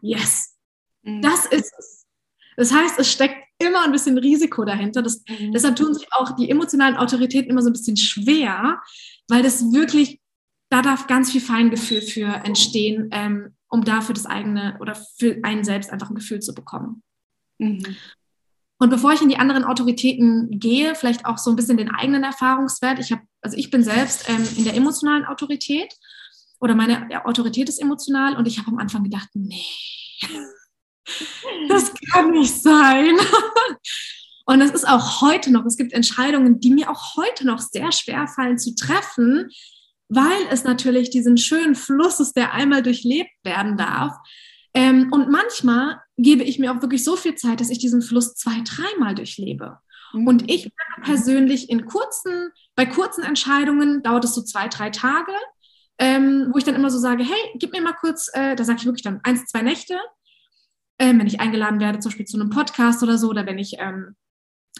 [0.00, 0.56] Yes,
[1.02, 1.22] mhm.
[1.22, 2.06] das ist es.
[2.56, 5.02] Das heißt, es steckt immer ein bisschen Risiko dahinter.
[5.02, 5.52] Das, mhm.
[5.52, 8.80] Deshalb tun sich auch die emotionalen Autoritäten immer so ein bisschen schwer,
[9.28, 10.20] weil das wirklich,
[10.70, 15.64] da darf ganz viel Feingefühl für entstehen, ähm, um dafür das eigene oder für einen
[15.64, 17.02] selbst einfach ein Gefühl zu bekommen.
[17.58, 17.96] Mhm.
[18.78, 22.24] Und bevor ich in die anderen Autoritäten gehe, vielleicht auch so ein bisschen den eigenen
[22.24, 22.98] Erfahrungswert.
[22.98, 25.94] Ich habe, also ich bin selbst ähm, in der emotionalen Autorität
[26.60, 29.64] oder meine Autorität ist emotional und ich habe am Anfang gedacht, nee,
[31.68, 33.16] das kann nicht sein.
[34.46, 37.92] Und es ist auch heute noch, es gibt Entscheidungen, die mir auch heute noch sehr
[37.92, 39.48] schwer fallen zu treffen,
[40.08, 44.14] weil es natürlich diesen schönen Fluss ist, der einmal durchlebt werden darf.
[44.74, 48.34] Ähm, und manchmal gebe ich mir auch wirklich so viel Zeit, dass ich diesen Fluss
[48.34, 49.78] zwei, dreimal durchlebe.
[50.12, 50.26] Mhm.
[50.26, 55.32] Und ich persönlich in kurzen, bei kurzen Entscheidungen dauert es so zwei, drei Tage.
[55.98, 58.78] ähm, wo ich dann immer so sage, hey, gib mir mal kurz, äh, da sage
[58.80, 59.94] ich wirklich dann eins, zwei Nächte,
[60.98, 63.76] äh, wenn ich eingeladen werde, zum Beispiel zu einem Podcast oder so, oder wenn ich
[63.78, 64.16] ähm,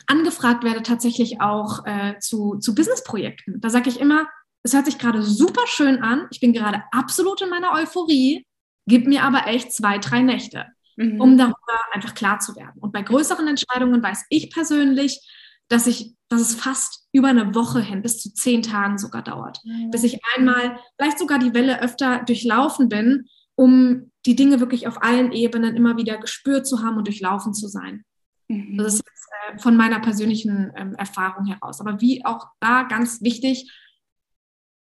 [0.06, 3.60] angefragt werde, tatsächlich auch äh, zu, zu Businessprojekten.
[3.60, 4.28] Da sage ich immer,
[4.64, 8.46] es hört sich gerade super schön an, ich bin gerade absolut in meiner Euphorie,
[8.86, 10.66] gib mir aber echt zwei, drei Nächte,
[10.96, 11.20] mhm.
[11.20, 12.80] um darüber einfach klar zu werden.
[12.80, 15.20] Und bei größeren Entscheidungen weiß ich persönlich,
[15.68, 19.60] dass ich, dass es fast über eine Woche hin, bis zu zehn Tagen sogar dauert,
[19.64, 19.90] mhm.
[19.90, 25.02] bis ich einmal vielleicht sogar die Welle öfter durchlaufen bin, um die Dinge wirklich auf
[25.02, 28.04] allen Ebenen immer wieder gespürt zu haben und durchlaufen zu sein.
[28.48, 28.76] Mhm.
[28.78, 31.80] Das ist äh, von meiner persönlichen ähm, Erfahrung heraus.
[31.80, 33.70] Aber wie auch da ganz wichtig,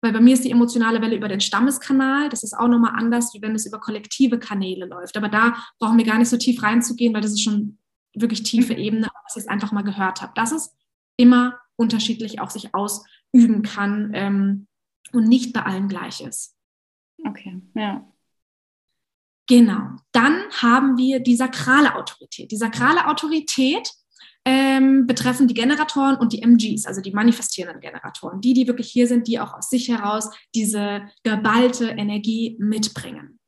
[0.00, 2.28] weil bei mir ist die emotionale Welle über den Stammeskanal.
[2.28, 5.16] Das ist auch nochmal anders, wie wenn es über kollektive Kanäle läuft.
[5.16, 7.78] Aber da brauchen wir gar nicht so tief reinzugehen, weil das ist schon
[8.14, 8.78] wirklich tiefe mhm.
[8.78, 10.32] Ebene, was ich es einfach mal gehört habe.
[10.34, 10.76] Dass es
[11.16, 14.66] immer unterschiedlich auch sich ausüben kann ähm,
[15.12, 16.56] und nicht bei allen gleich ist.
[17.26, 18.06] Okay, ja.
[19.48, 19.96] Genau.
[20.12, 22.52] Dann haben wir die sakrale Autorität.
[22.52, 23.90] Die sakrale Autorität
[24.50, 29.06] ähm, betreffen die Generatoren und die MGs, also die manifestierenden Generatoren, die, die wirklich hier
[29.06, 33.40] sind, die auch aus sich heraus diese geballte Energie mitbringen.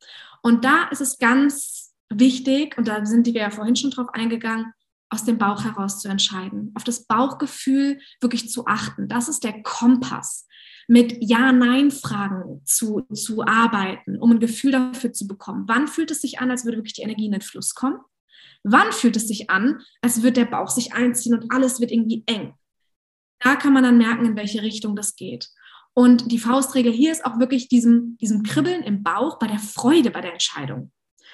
[0.42, 4.74] Und da ist es ganz wichtig, und da sind wir ja vorhin schon drauf eingegangen,
[5.08, 9.08] aus dem Bauch heraus zu entscheiden, auf das Bauchgefühl wirklich zu achten.
[9.08, 10.46] Das ist der Kompass,
[10.86, 15.64] mit Ja-Nein-Fragen zu, zu arbeiten, um ein Gefühl dafür zu bekommen.
[15.66, 18.00] Wann fühlt es sich an, als würde wirklich die Energie in den Fluss kommen?
[18.62, 22.24] Wann fühlt es sich an, als würde der Bauch sich einziehen und alles wird irgendwie
[22.26, 22.54] eng?
[23.40, 25.48] Da kann man dann merken, in welche Richtung das geht.
[25.94, 30.10] Und die Faustregel hier ist auch wirklich diesem, diesem Kribbeln im Bauch bei der Freude
[30.10, 30.92] bei der Entscheidung.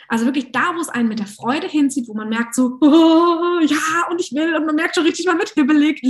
[0.08, 3.60] Also wirklich da, wo es einen mit der Freude hinzieht, wo man merkt so, oh,
[3.62, 6.00] ja, und ich will, und man merkt schon richtig, man wird hibbelig.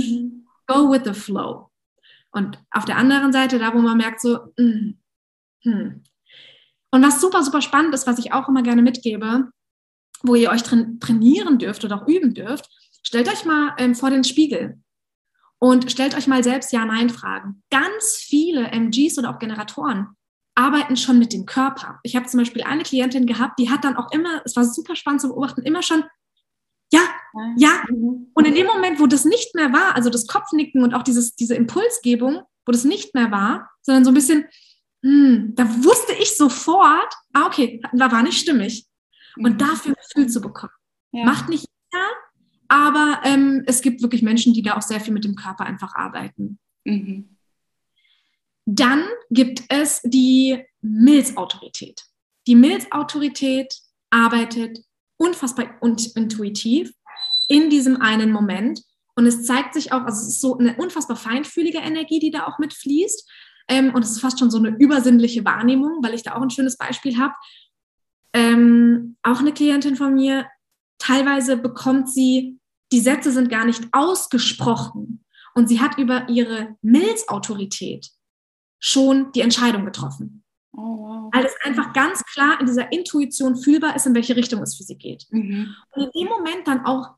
[0.67, 1.71] Go with the flow.
[2.31, 4.99] Und auf der anderen Seite, da, wo man merkt so, mm,
[5.63, 6.03] hm.
[6.91, 9.51] Und was super, super spannend ist, was ich auch immer gerne mitgebe,
[10.23, 12.69] wo ihr euch trainieren dürft oder auch üben dürft,
[13.03, 14.79] stellt euch mal ähm, vor den Spiegel
[15.59, 17.63] und stellt euch mal selbst Ja-Nein-Fragen.
[17.69, 20.09] Ganz viele MGs oder auch Generatoren
[20.55, 21.99] arbeiten schon mit dem Körper.
[22.03, 24.95] Ich habe zum Beispiel eine Klientin gehabt, die hat dann auch immer, es war super
[24.95, 26.03] spannend zu beobachten, immer schon
[26.91, 27.01] ja,
[27.57, 27.83] ja.
[28.33, 31.35] Und in dem Moment, wo das nicht mehr war, also das Kopfnicken und auch dieses,
[31.35, 34.45] diese Impulsgebung, wo das nicht mehr war, sondern so ein bisschen,
[35.03, 38.87] hm, da wusste ich sofort, ah, okay, da war nicht stimmig.
[39.37, 39.57] Und mhm.
[39.57, 40.73] dafür Gefühl zu bekommen.
[41.11, 41.25] Ja.
[41.25, 42.05] Macht nicht jeder,
[42.67, 45.95] aber ähm, es gibt wirklich Menschen, die da auch sehr viel mit dem Körper einfach
[45.95, 46.59] arbeiten.
[46.83, 47.37] Mhm.
[48.65, 52.03] Dann gibt es die Milzautorität.
[52.47, 53.73] Die Milzautorität
[54.09, 54.79] arbeitet
[55.17, 56.91] unfassbar intuitiv
[57.47, 58.81] in diesem einen Moment.
[59.15, 62.45] Und es zeigt sich auch, also es ist so eine unfassbar feinfühlige Energie, die da
[62.45, 63.29] auch mitfließt.
[63.69, 66.49] Ähm, und es ist fast schon so eine übersinnliche Wahrnehmung, weil ich da auch ein
[66.49, 67.33] schönes Beispiel habe.
[68.37, 70.45] Ähm, auch eine Klientin von mir,
[70.99, 72.59] teilweise bekommt sie,
[72.91, 75.25] die Sätze sind gar nicht ausgesprochen.
[75.55, 78.11] Und sie hat über ihre Milzautorität
[78.79, 80.43] schon die Entscheidung getroffen.
[80.71, 81.31] Oh, wow.
[81.33, 84.83] Weil es einfach ganz klar in dieser Intuition fühlbar ist, in welche Richtung es für
[84.83, 85.25] sie geht.
[85.31, 85.73] Mhm.
[85.89, 87.15] Und in dem Moment dann auch,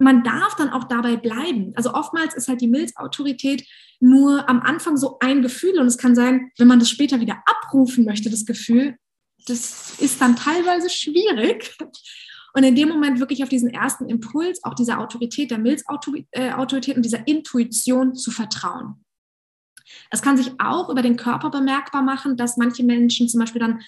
[0.00, 1.72] man darf dann auch dabei bleiben.
[1.76, 3.64] Also oftmals ist halt die Milzautorität
[4.00, 7.44] nur am Anfang so ein Gefühl und es kann sein, wenn man das später wieder
[7.46, 8.96] abrufen möchte, das Gefühl,
[9.46, 11.76] das ist dann teilweise schwierig.
[12.54, 17.02] Und in dem Moment wirklich auf diesen ersten Impuls, auch dieser Autorität, der Milzautorität und
[17.02, 19.04] dieser Intuition zu vertrauen.
[20.10, 23.80] Es kann sich auch über den Körper bemerkbar machen, dass manche Menschen zum Beispiel dann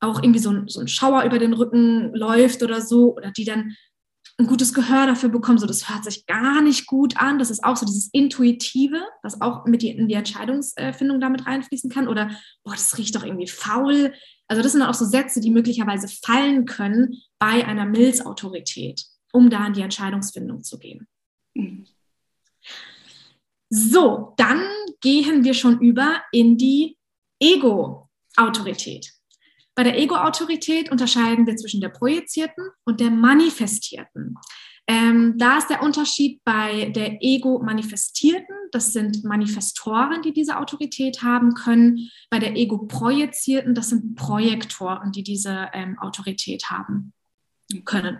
[0.00, 3.44] auch irgendwie so ein, so ein Schauer über den Rücken läuft oder so, oder die
[3.44, 3.76] dann
[4.38, 7.40] ein gutes Gehör dafür bekommen, so das hört sich gar nicht gut an.
[7.40, 12.06] Das ist auch so dieses Intuitive, was auch mit in die Entscheidungsfindung damit reinfließen kann.
[12.06, 12.30] Oder,
[12.62, 14.14] boah, das riecht doch irgendwie faul.
[14.48, 19.66] Also das sind auch so Sätze, die möglicherweise fallen können bei einer Milzautorität, um da
[19.66, 21.06] in die Entscheidungsfindung zu gehen.
[23.70, 24.66] So, dann
[25.02, 26.96] gehen wir schon über in die
[27.40, 29.12] Ego-Autorität.
[29.74, 34.36] Bei der Ego-Autorität unterscheiden wir zwischen der projizierten und der manifestierten.
[34.90, 41.52] Ähm, da ist der Unterschied bei der Ego-Manifestierten, das sind Manifestoren, die diese Autorität haben
[41.52, 42.10] können.
[42.30, 47.12] Bei der Ego-Projizierten, das sind Projektoren, die diese ähm, Autorität haben
[47.84, 48.18] können.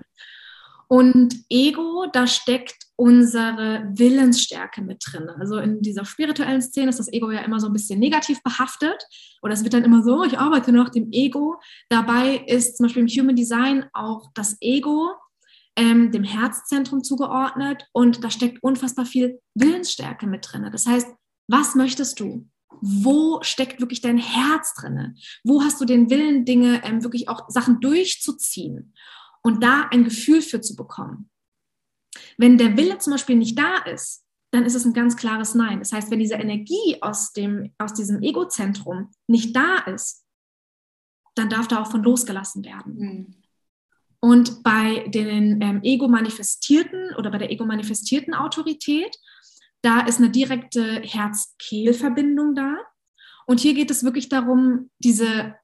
[0.89, 5.29] Und Ego, da steckt unsere Willensstärke mit drin.
[5.39, 9.03] Also in dieser spirituellen Szene ist das Ego ja immer so ein bisschen negativ behaftet
[9.43, 11.61] oder es wird dann immer so, ich arbeite nur nach dem Ego.
[11.91, 15.13] Dabei ist zum Beispiel im Human Design auch das Ego
[15.79, 20.69] ähm, dem Herzzentrum zugeordnet und da steckt unfassbar viel Willensstärke mit drin.
[20.71, 21.09] Das heißt,
[21.49, 22.47] was möchtest du?
[22.81, 25.15] wo steckt wirklich dein Herz drinne?
[25.45, 28.95] Wo hast du den Willen, Dinge ähm, wirklich auch Sachen durchzuziehen
[29.43, 31.31] und da ein Gefühl für zu bekommen?
[32.37, 35.79] Wenn der Wille zum Beispiel nicht da ist, dann ist es ein ganz klares Nein.
[35.79, 40.25] Das heißt, wenn diese Energie aus, dem, aus diesem Egozentrum nicht da ist,
[41.35, 42.95] dann darf da auch von losgelassen werden.
[42.97, 43.38] Mhm.
[44.21, 49.17] Und bei den ähm, ego-manifestierten oder bei der ego-manifestierten Autorität,
[49.83, 52.77] da ist eine direkte Herz-Kehl-Verbindung da.
[53.47, 55.55] Und hier geht es wirklich darum, diese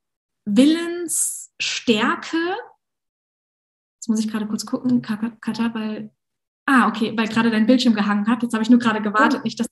[0.45, 2.37] Willensstärke,
[3.97, 6.11] jetzt muss ich gerade kurz gucken, Kata, weil,
[6.67, 8.43] ah, okay, weil gerade dein Bildschirm gehangen hat.
[8.43, 9.67] Jetzt habe ich nur gerade gewartet, nicht, dass,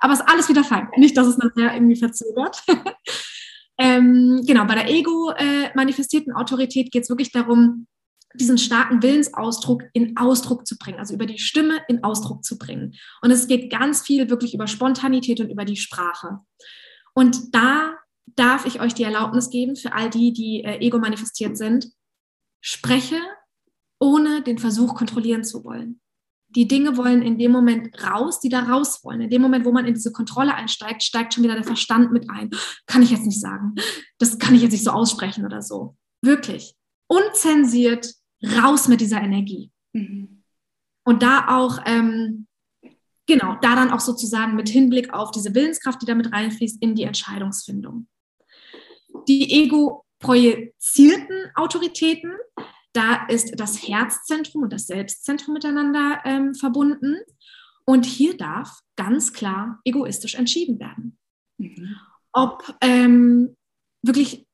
[0.00, 0.88] aber es ist alles wieder fein.
[0.96, 2.62] Nicht, dass es nachher irgendwie verzögert.
[3.78, 7.86] ähm, genau, bei der ego-manifestierten äh, Autorität geht es wirklich darum,
[8.34, 12.94] diesen starken Willensausdruck in Ausdruck zu bringen, also über die Stimme in Ausdruck zu bringen.
[13.22, 16.40] Und es geht ganz viel wirklich über Spontanität und über die Sprache.
[17.14, 21.56] Und da darf ich euch die Erlaubnis geben, für all die, die äh, ego manifestiert
[21.56, 21.88] sind,
[22.60, 23.20] spreche,
[24.00, 26.00] ohne den Versuch kontrollieren zu wollen.
[26.48, 29.20] Die Dinge wollen in dem Moment raus, die da raus wollen.
[29.22, 32.30] In dem Moment, wo man in diese Kontrolle einsteigt, steigt schon wieder der Verstand mit
[32.30, 32.50] ein.
[32.86, 33.74] Kann ich jetzt nicht sagen.
[34.18, 35.96] Das kann ich jetzt nicht so aussprechen oder so.
[36.22, 36.74] Wirklich.
[37.08, 38.14] Unzensiert
[38.44, 39.70] raus mit dieser Energie.
[39.92, 40.42] Mhm.
[41.04, 42.46] Und da auch, ähm,
[43.26, 47.04] genau, da dann auch sozusagen mit Hinblick auf diese Willenskraft, die damit reinfließt, in die
[47.04, 48.08] Entscheidungsfindung.
[49.28, 52.32] Die ego-projizierten Autoritäten,
[52.92, 57.18] da ist das Herzzentrum und das Selbstzentrum miteinander ähm, verbunden.
[57.84, 61.18] Und hier darf ganz klar egoistisch entschieden werden.
[61.58, 61.96] Mhm.
[62.32, 63.56] Ob ähm,
[64.02, 64.46] wirklich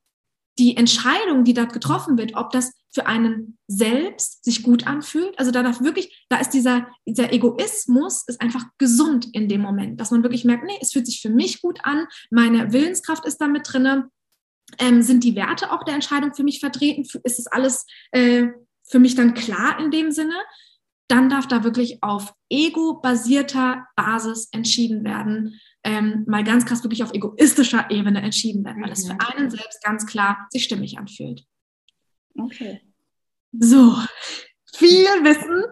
[0.60, 5.38] die Entscheidung, die dort getroffen wird, ob das für einen selbst sich gut anfühlt.
[5.38, 9.98] Also da darf wirklich, da ist dieser, dieser Egoismus ist einfach gesund in dem Moment,
[10.00, 13.38] dass man wirklich merkt, nee, es fühlt sich für mich gut an, meine Willenskraft ist
[13.38, 14.04] da mit drin.
[14.78, 17.02] Ähm, sind die Werte auch der Entscheidung für mich vertreten?
[17.24, 18.48] Ist es alles äh,
[18.86, 20.34] für mich dann klar in dem Sinne?
[21.10, 25.60] Dann darf da wirklich auf ego-basierter Basis entschieden werden.
[25.82, 29.82] Ähm, mal ganz krass wirklich auf egoistischer Ebene entschieden werden, weil es für einen selbst
[29.82, 31.42] ganz klar sich stimmig anfühlt.
[32.38, 32.80] Okay.
[33.58, 33.96] So,
[34.76, 35.64] viel Wissen.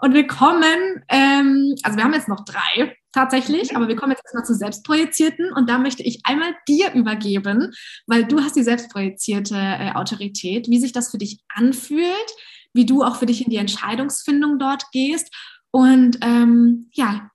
[0.00, 4.24] Und wir kommen, ähm, also wir haben jetzt noch drei tatsächlich, aber wir kommen jetzt
[4.24, 5.52] erstmal zu selbstprojizierten.
[5.52, 7.74] Und da möchte ich einmal dir übergeben,
[8.06, 12.32] weil du hast die selbstprojizierte äh, Autorität, wie sich das für dich anfühlt,
[12.78, 15.34] wie du auch für dich in die Entscheidungsfindung dort gehst
[15.72, 17.28] und ähm, ja,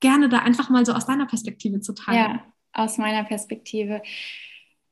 [0.00, 2.16] gerne da einfach mal so aus deiner Perspektive zu teilen.
[2.18, 4.00] Ja, aus meiner Perspektive.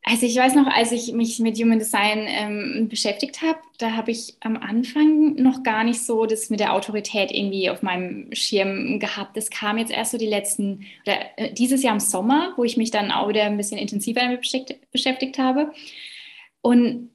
[0.02, 4.10] Also ich weiß noch, als ich mich mit Human Design ähm, beschäftigt habe, da habe
[4.10, 8.98] ich am Anfang noch gar nicht so das mit der Autorität irgendwie auf meinem Schirm
[8.98, 9.34] gehabt.
[9.34, 12.76] Das kam jetzt erst so die letzten, oder äh, dieses Jahr im Sommer, wo ich
[12.76, 15.72] mich dann auch wieder ein bisschen intensiver damit beschäftigt, beschäftigt habe.
[16.60, 17.10] Und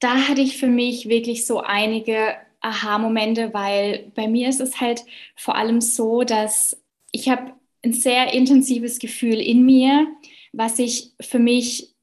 [0.00, 5.04] da hatte ich für mich wirklich so einige Aha-Momente, weil bei mir ist es halt
[5.36, 6.80] vor allem so, dass
[7.12, 10.06] ich habe ein sehr intensives Gefühl in mir,
[10.52, 11.94] was sich für mich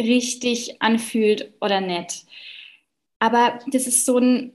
[0.00, 2.24] richtig anfühlt oder nicht.
[3.18, 4.52] Aber das ist so ein,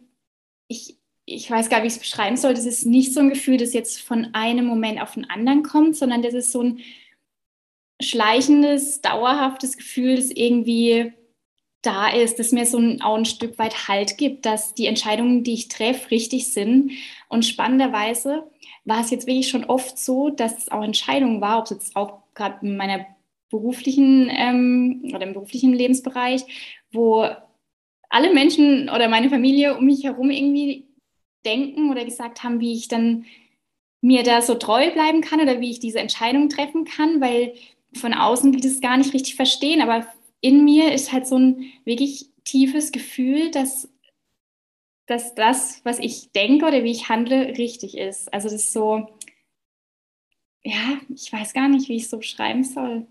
[0.67, 3.29] ich, ich weiß gar nicht, wie ich es beschreiben soll, das ist nicht so ein
[3.29, 6.79] Gefühl, das jetzt von einem Moment auf den anderen kommt, sondern das ist so ein
[8.01, 11.13] schleichendes, dauerhaftes Gefühl, das irgendwie
[11.85, 15.43] da ist, das mir so ein, auch ein Stück weit Halt gibt, dass die Entscheidungen,
[15.43, 16.91] die ich treffe, richtig sind.
[17.29, 18.43] Und spannenderweise
[18.85, 21.95] war es jetzt wirklich schon oft so, dass es auch Entscheidungen war, ob es jetzt
[21.95, 23.05] auch gerade in meiner
[23.49, 26.43] beruflichen ähm, oder im beruflichen Lebensbereich,
[26.91, 27.27] wo
[28.09, 30.87] alle Menschen oder meine Familie um mich herum irgendwie
[31.45, 33.25] denken oder gesagt haben, wie ich dann
[34.01, 37.53] mir da so treu bleiben kann oder wie ich diese Entscheidung treffen kann, weil
[37.93, 40.05] von außen die das gar nicht richtig verstehen, aber
[40.41, 43.89] in mir ist halt so ein wirklich tiefes Gefühl, dass,
[45.07, 48.31] dass das, was ich denke oder wie ich handle, richtig ist.
[48.33, 49.07] Also das ist so,
[50.63, 53.07] ja, ich weiß gar nicht, wie ich es so schreiben soll.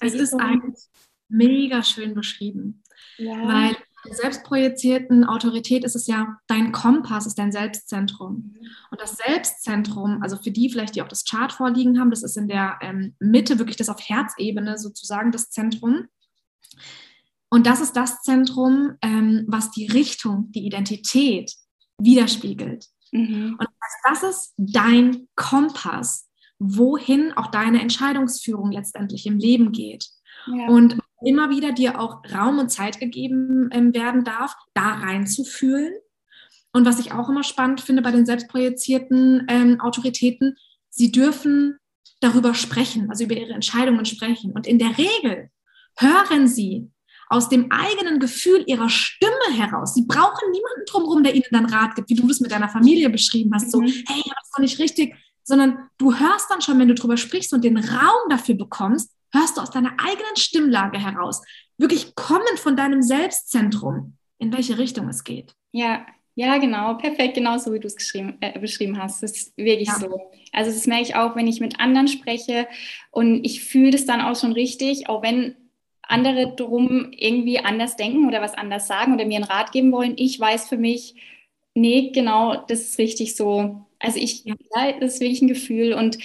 [0.00, 0.88] Es ist so eigentlich
[1.28, 2.82] mega schön beschrieben.
[3.18, 3.46] Ja.
[3.46, 8.54] Weil der selbstprojizierten Autorität ist es ja, dein Kompass ist dein Selbstzentrum.
[8.54, 8.68] Mhm.
[8.90, 12.36] Und das Selbstzentrum, also für die vielleicht, die auch das Chart vorliegen haben, das ist
[12.36, 16.08] in der ähm, Mitte wirklich das auf Herzebene sozusagen das Zentrum.
[17.50, 21.52] Und das ist das Zentrum, ähm, was die Richtung, die Identität
[21.98, 22.86] widerspiegelt.
[23.12, 23.56] Mhm.
[23.58, 23.68] Und
[24.04, 30.06] das ist dein Kompass, wohin auch deine Entscheidungsführung letztendlich im Leben geht.
[30.46, 30.68] Ja.
[30.68, 35.92] Und immer wieder dir auch Raum und Zeit gegeben ähm, werden darf, da reinzufühlen.
[36.72, 40.56] Und was ich auch immer spannend finde bei den selbstprojizierten ähm, Autoritäten,
[40.88, 41.78] sie dürfen
[42.20, 44.52] darüber sprechen, also über ihre Entscheidungen sprechen.
[44.52, 45.50] Und in der Regel
[45.96, 46.90] hören sie
[47.28, 49.94] aus dem eigenen Gefühl ihrer Stimme heraus.
[49.94, 53.08] Sie brauchen niemanden drumherum, der ihnen dann Rat gibt, wie du das mit deiner Familie
[53.08, 53.70] beschrieben hast.
[53.70, 53.86] So, mhm.
[53.86, 55.14] hey, das ist doch nicht richtig.
[55.42, 59.56] Sondern du hörst dann schon, wenn du drüber sprichst und den Raum dafür bekommst, hörst
[59.56, 61.42] du aus deiner eigenen Stimmlage heraus,
[61.78, 65.54] wirklich kommend von deinem Selbstzentrum, in welche Richtung es geht.
[65.72, 69.22] Ja, ja, genau, perfekt, genauso wie du es äh, beschrieben hast.
[69.22, 69.98] Das ist wirklich ja.
[69.98, 70.30] so.
[70.52, 72.68] Also das merke ich auch, wenn ich mit anderen spreche
[73.10, 75.56] und ich fühle das dann auch schon richtig, auch wenn
[76.12, 80.14] andere drum irgendwie anders denken oder was anders sagen oder mir einen Rat geben wollen.
[80.16, 81.14] Ich weiß für mich,
[81.74, 83.84] nee, genau, das ist richtig so.
[83.98, 84.54] Also ich, ja,
[85.00, 86.18] das ist wirklich ein Gefühl und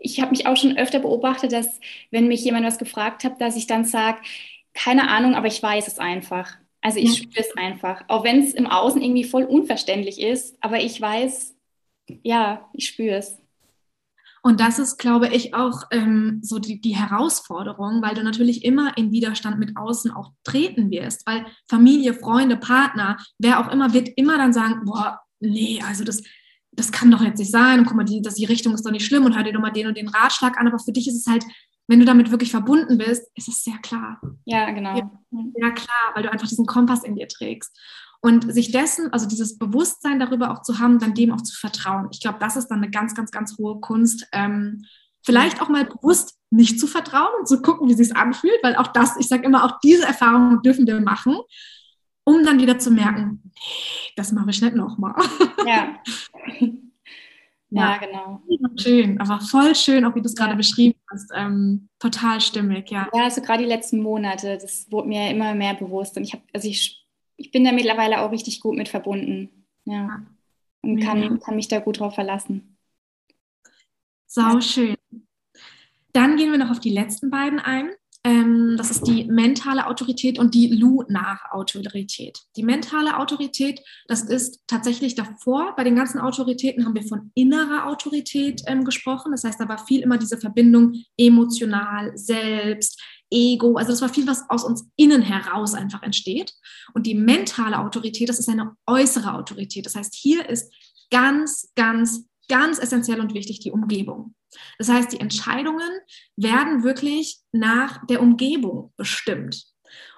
[0.00, 1.80] ich habe mich auch schon öfter beobachtet, dass
[2.10, 4.18] wenn mich jemand was gefragt hat, dass ich dann sage,
[4.74, 6.56] keine Ahnung, aber ich weiß es einfach.
[6.80, 7.24] Also ich ja.
[7.24, 8.04] spüre es einfach.
[8.08, 11.56] Auch wenn es im Außen irgendwie voll unverständlich ist, aber ich weiß,
[12.22, 13.38] ja, ich spüre es.
[14.42, 18.96] Und das ist, glaube ich, auch ähm, so die, die Herausforderung, weil du natürlich immer
[18.96, 24.10] in Widerstand mit außen auch treten wirst, weil Familie, Freunde, Partner, wer auch immer, wird
[24.16, 26.22] immer dann sagen, boah, nee, also das,
[26.72, 28.92] das kann doch jetzt nicht sein und guck mal, die, das, die Richtung ist doch
[28.92, 31.08] nicht schlimm und hör dir doch mal den und den Ratschlag an, aber für dich
[31.08, 31.44] ist es halt
[31.88, 34.20] wenn du damit wirklich verbunden bist, ist es sehr klar.
[34.44, 34.94] Ja, genau.
[35.30, 37.74] Sehr klar, weil du einfach diesen Kompass in dir trägst.
[38.20, 42.08] Und sich dessen, also dieses Bewusstsein darüber auch zu haben, dann dem auch zu vertrauen.
[42.10, 44.26] Ich glaube, das ist dann eine ganz, ganz, ganz hohe Kunst.
[44.32, 44.84] Ähm,
[45.22, 48.76] vielleicht auch mal bewusst nicht zu vertrauen und zu gucken, wie es sich anfühlt, weil
[48.76, 51.36] auch das, ich sage immer, auch diese Erfahrungen dürfen wir machen,
[52.24, 55.14] um dann wieder zu merken, nee, das mache ich nicht nochmal.
[55.66, 55.96] Ja.
[57.70, 58.40] Ja, ja, genau.
[58.76, 61.30] Schön, aber voll schön, auch wie du es gerade beschrieben hast.
[61.34, 63.08] Ähm, total stimmig, ja.
[63.12, 66.16] Ja, also gerade die letzten Monate, das wurde mir immer mehr bewusst.
[66.16, 66.97] Und ich habe, also ich,
[67.38, 69.64] ich bin da mittlerweile auch richtig gut mit verbunden.
[69.84, 70.26] Ja.
[70.82, 71.36] Und kann, ja.
[71.38, 72.76] kann mich da gut drauf verlassen.
[74.26, 74.94] Sau schön.
[76.12, 77.90] Dann gehen wir noch auf die letzten beiden ein.
[78.24, 82.38] Ähm, das ist die mentale Autorität und die Lunar-Autorität.
[82.56, 87.86] Die mentale Autorität, das ist tatsächlich davor, bei den ganzen Autoritäten haben wir von innerer
[87.86, 89.30] Autorität ähm, gesprochen.
[89.30, 93.00] Das heißt, da war viel immer diese Verbindung emotional, selbst,
[93.30, 93.76] Ego.
[93.76, 96.54] Also das war viel, was aus uns innen heraus einfach entsteht.
[96.94, 99.86] Und die mentale Autorität, das ist eine äußere Autorität.
[99.86, 100.72] Das heißt, hier ist
[101.10, 104.34] ganz, ganz, ganz essentiell und wichtig die Umgebung.
[104.78, 105.90] Das heißt, die Entscheidungen
[106.36, 109.64] werden wirklich nach der Umgebung bestimmt.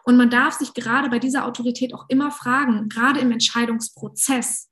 [0.05, 4.69] Und man darf sich gerade bei dieser Autorität auch immer fragen, gerade im Entscheidungsprozess,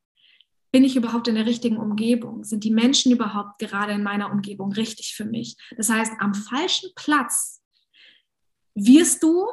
[0.71, 2.45] bin ich überhaupt in der richtigen Umgebung?
[2.45, 5.57] Sind die Menschen überhaupt gerade in meiner Umgebung richtig für mich?
[5.77, 7.63] Das heißt, am falschen Platz
[8.87, 9.47] wirst du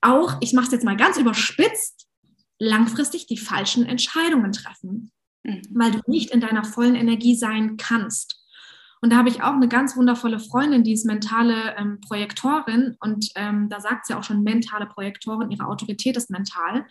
[0.00, 2.06] auch, ich mache es jetzt mal ganz überspitzt,
[2.58, 5.10] langfristig die falschen Entscheidungen treffen,
[5.42, 5.62] mhm.
[5.70, 8.42] weil du nicht in deiner vollen Energie sein kannst.
[9.02, 13.30] Und da habe ich auch eine ganz wundervolle Freundin, die ist mentale ähm, Projektorin und
[13.36, 16.86] ähm, da sagt sie auch schon mentale Projektorin, ihre Autorität ist mental.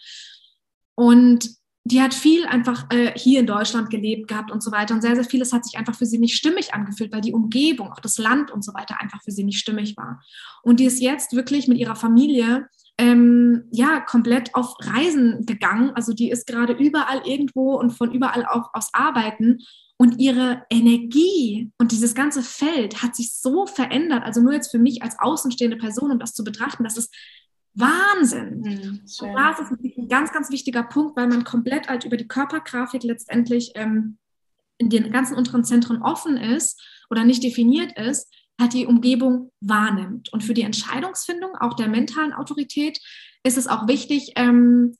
[0.93, 1.49] Und
[1.87, 4.95] die hat viel einfach äh, hier in Deutschland gelebt gehabt und so weiter.
[4.95, 7.91] Und sehr, sehr vieles hat sich einfach für sie nicht stimmig angefühlt, weil die Umgebung,
[7.91, 10.19] auch das Land und so weiter einfach für sie nicht stimmig war.
[10.63, 12.67] Und die ist jetzt wirklich mit ihrer Familie
[12.97, 15.91] ähm, ja komplett auf Reisen gegangen.
[15.93, 19.59] Also die ist gerade überall irgendwo und von überall auch aus Arbeiten
[19.97, 24.23] und ihre Energie und dieses ganze Feld hat sich so verändert.
[24.23, 27.13] Also nur jetzt für mich als außenstehende Person, um das zu betrachten, das ist
[27.75, 28.61] Wahnsinn.
[28.61, 32.17] Mhm, und da ist es ein ganz, ganz wichtiger Punkt, weil man komplett halt über
[32.17, 34.17] die Körpergrafik letztendlich ähm,
[34.77, 40.31] in den ganzen unteren Zentren offen ist oder nicht definiert ist, halt die Umgebung wahrnimmt.
[40.31, 42.99] Und für die Entscheidungsfindung, auch der mentalen Autorität,
[43.43, 44.95] ist es auch wichtig, ähm,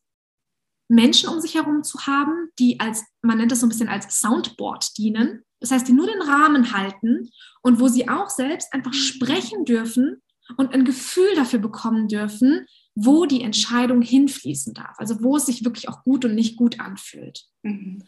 [0.88, 4.20] Menschen um sich herum zu haben, die als, man nennt das so ein bisschen als
[4.20, 5.44] Soundboard dienen.
[5.60, 7.30] Das heißt, die nur den Rahmen halten
[7.62, 10.22] und wo sie auch selbst einfach sprechen dürfen
[10.58, 14.98] und ein Gefühl dafür bekommen dürfen, wo die Entscheidung hinfließen darf.
[14.98, 17.46] Also wo es sich wirklich auch gut und nicht gut anfühlt.
[17.64, 18.04] Mhm.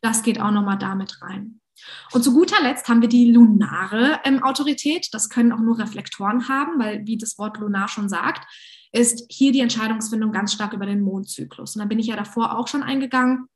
[0.00, 1.60] Das geht auch nochmal damit rein.
[2.12, 5.08] Und zu guter Letzt haben wir die lunare ähm, Autorität.
[5.12, 8.46] Das können auch nur Reflektoren haben, weil, wie das Wort lunar schon sagt,
[8.92, 11.74] ist hier die Entscheidungsfindung ganz stark über den Mondzyklus.
[11.74, 13.48] Und da bin ich ja davor auch schon eingegangen.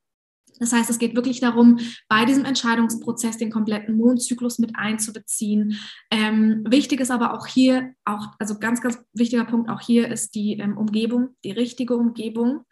[0.58, 1.78] Das heißt, es geht wirklich darum,
[2.08, 5.78] bei diesem Entscheidungsprozess den kompletten Mondzyklus mit einzubeziehen.
[6.10, 10.34] Ähm, wichtig ist aber auch hier, auch, also ganz, ganz wichtiger Punkt auch hier ist
[10.34, 12.64] die ähm, Umgebung, die richtige Umgebung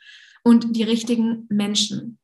[0.42, 2.18] und die richtigen Menschen.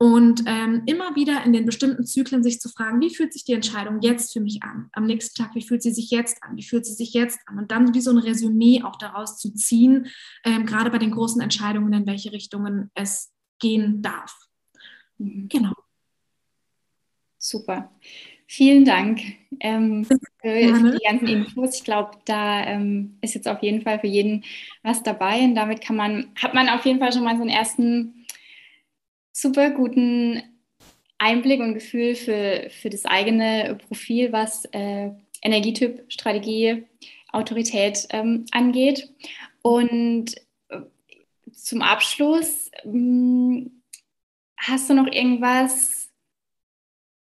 [0.00, 3.52] Und ähm, immer wieder in den bestimmten Zyklen sich zu fragen, wie fühlt sich die
[3.52, 4.88] Entscheidung jetzt für mich an?
[4.92, 6.56] Am nächsten Tag, wie fühlt sie sich jetzt an?
[6.56, 7.58] Wie fühlt sie sich jetzt an?
[7.58, 10.06] Und dann wie so ein Resümee auch daraus zu ziehen,
[10.44, 14.47] ähm, gerade bei den großen Entscheidungen, in welche Richtungen es gehen darf.
[15.18, 15.48] Mhm.
[15.48, 15.72] Genau.
[17.38, 17.90] Super.
[18.46, 19.20] Vielen Dank
[19.60, 21.76] ähm, für, für, die ganzen Infos.
[21.76, 24.44] Ich glaube, da ähm, ist jetzt auf jeden Fall für jeden
[24.82, 27.50] was dabei und damit kann man, hat man auf jeden Fall schon mal so einen
[27.50, 28.26] ersten
[29.32, 30.42] super guten
[31.18, 35.10] Einblick und Gefühl für, für das eigene Profil, was äh,
[35.42, 36.86] Energietyp, Strategie,
[37.32, 39.12] Autorität ähm, angeht.
[39.62, 40.36] Und
[40.68, 40.80] äh,
[41.52, 43.77] zum Abschluss, mh, hm,
[44.58, 46.10] hast du noch irgendwas,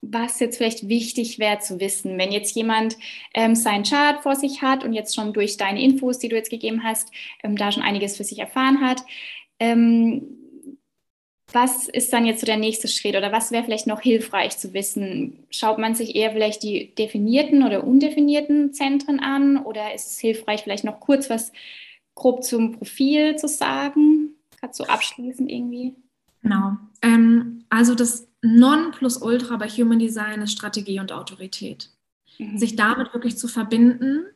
[0.02, 2.96] was jetzt vielleicht wichtig wäre zu wissen, wenn jetzt jemand
[3.34, 6.50] ähm, seinen Chart vor sich hat und jetzt schon durch deine Infos, die du jetzt
[6.50, 7.10] gegeben hast,
[7.42, 9.02] ähm, da schon einiges für sich erfahren hat.
[9.58, 10.46] Ähm,
[11.52, 14.74] was ist dann jetzt so der nächste Schritt oder was wäre vielleicht noch hilfreich zu
[14.74, 15.46] wissen?
[15.50, 20.62] Schaut man sich eher vielleicht die definierten oder undefinierten Zentren an oder ist es hilfreich,
[20.62, 21.52] vielleicht noch kurz was
[22.14, 24.34] grob zum Profil zu sagen?
[24.60, 25.94] Kannst du abschließend irgendwie?
[26.46, 26.76] Genau.
[27.02, 31.90] Ähm, also das Non-Plus-Ultra bei Human Design ist Strategie und Autorität.
[32.38, 32.56] Mhm.
[32.56, 34.26] Sich damit wirklich zu verbinden.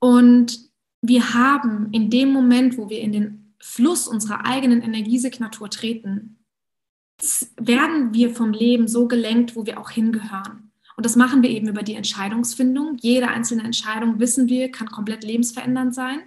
[0.00, 0.58] Und
[1.02, 6.38] wir haben in dem Moment, wo wir in den Fluss unserer eigenen Energiesignatur treten,
[7.56, 10.72] werden wir vom Leben so gelenkt, wo wir auch hingehören.
[10.96, 12.96] Und das machen wir eben über die Entscheidungsfindung.
[13.00, 16.22] Jede einzelne Entscheidung, wissen wir, kann komplett lebensverändernd sein.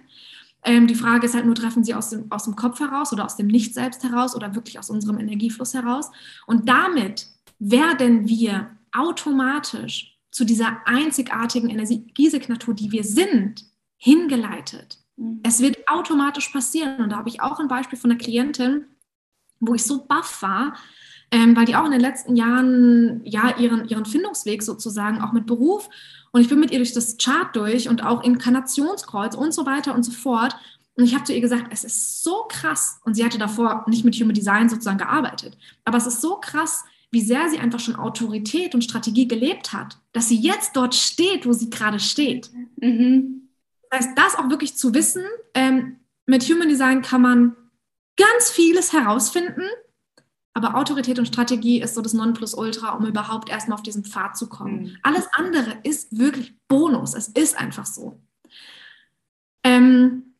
[0.62, 3.24] Ähm, die Frage ist halt nur, treffen sie aus dem, aus dem Kopf heraus oder
[3.24, 6.10] aus dem Nicht-Selbst heraus oder wirklich aus unserem Energiefluss heraus.
[6.46, 13.64] Und damit werden wir automatisch zu dieser einzigartigen Energiesignatur, die wir sind,
[13.96, 14.98] hingeleitet.
[15.16, 15.40] Mhm.
[15.42, 16.98] Es wird automatisch passieren.
[16.98, 18.86] Und da habe ich auch ein Beispiel von einer Klientin,
[19.60, 20.74] wo ich so baff war,
[21.30, 25.46] ähm, weil die auch in den letzten Jahren ja ihren, ihren Findungsweg sozusagen auch mit
[25.46, 25.88] Beruf
[26.32, 29.94] und ich bin mit ihr durch das Chart durch und auch Inkarnationskreuz und so weiter
[29.94, 30.56] und so fort.
[30.94, 33.00] Und ich habe zu ihr gesagt, es ist so krass.
[33.04, 35.56] Und sie hatte davor nicht mit Human Design sozusagen gearbeitet.
[35.84, 39.98] Aber es ist so krass, wie sehr sie einfach schon Autorität und Strategie gelebt hat,
[40.12, 42.50] dass sie jetzt dort steht, wo sie gerade steht.
[42.76, 43.48] Mhm.
[43.90, 45.24] Das heißt, das auch wirklich zu wissen,
[45.54, 47.56] ähm, mit Human Design kann man
[48.16, 49.64] ganz vieles herausfinden,
[50.52, 54.48] aber Autorität und Strategie ist so das Nonplusultra, um überhaupt erstmal auf diesen Pfad zu
[54.48, 54.82] kommen.
[54.82, 54.96] Mhm.
[55.02, 57.14] Alles andere ist wirklich Bonus.
[57.14, 58.20] Es ist einfach so.
[59.62, 60.34] Ähm,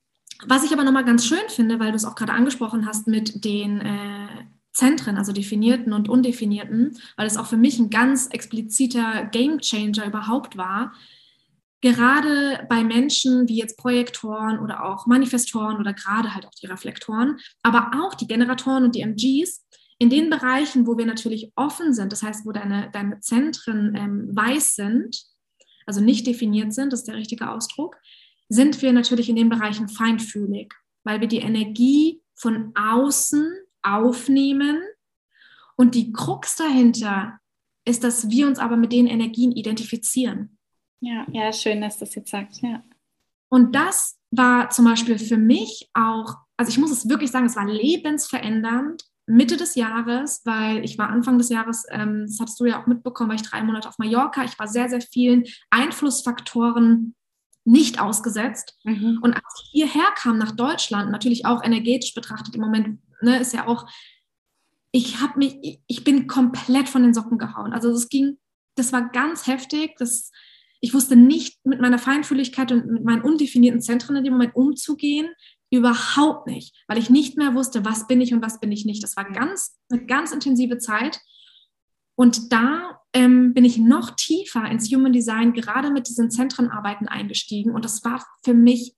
[0.47, 3.45] was ich aber nochmal ganz schön finde, weil du es auch gerade angesprochen hast mit
[3.45, 9.27] den äh, Zentren, also definierten und undefinierten, weil es auch für mich ein ganz expliziter
[9.27, 10.93] Gamechanger überhaupt war.
[11.83, 17.39] Gerade bei Menschen wie jetzt Projektoren oder auch Manifestoren oder gerade halt auch die Reflektoren,
[17.63, 19.65] aber auch die Generatoren und die MGs,
[20.01, 24.35] in den Bereichen, wo wir natürlich offen sind, das heißt, wo deine, deine Zentren ähm,
[24.35, 25.23] weiß sind,
[25.85, 27.97] also nicht definiert sind, das ist der richtige Ausdruck,
[28.49, 30.73] sind wir natürlich in den Bereichen feinfühlig,
[31.05, 34.81] weil wir die Energie von außen aufnehmen
[35.77, 37.39] und die Krux dahinter
[37.85, 40.57] ist, dass wir uns aber mit den Energien identifizieren.
[41.01, 42.83] Ja, ja, schön, dass du das jetzt sagst, ja.
[43.51, 47.57] Und das war zum Beispiel für mich auch, also ich muss es wirklich sagen, es
[47.57, 52.65] war lebensverändernd, Mitte des Jahres, weil ich war Anfang des Jahres, ähm, das hattest du
[52.67, 54.45] ja auch mitbekommen, war ich drei Monate auf Mallorca.
[54.45, 57.15] Ich war sehr, sehr vielen Einflussfaktoren
[57.65, 58.79] nicht ausgesetzt.
[58.85, 59.21] Mhm.
[59.23, 63.53] Und als ich hierher kam nach Deutschland, natürlich auch energetisch betrachtet im Moment, ne, ist
[63.53, 63.89] ja auch,
[64.93, 67.73] ich habe mich, ich bin komplett von den Socken gehauen.
[67.73, 68.39] Also es ging,
[68.75, 69.95] das war ganz heftig.
[69.99, 70.33] Das,
[70.81, 75.29] ich wusste nicht mit meiner Feinfühligkeit und mit meinen undefinierten Zentren in dem Moment umzugehen.
[75.71, 79.03] Überhaupt nicht, weil ich nicht mehr wusste, was bin ich und was bin ich nicht.
[79.03, 81.21] Das war ganz, eine ganz intensive Zeit.
[82.17, 87.71] Und da ähm, bin ich noch tiefer ins Human Design, gerade mit diesen Zentrenarbeiten eingestiegen.
[87.71, 88.95] Und das war für mich,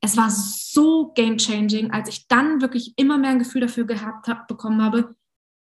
[0.00, 4.28] es war so game changing, als ich dann wirklich immer mehr ein Gefühl dafür gehabt
[4.28, 5.16] hab, bekommen habe,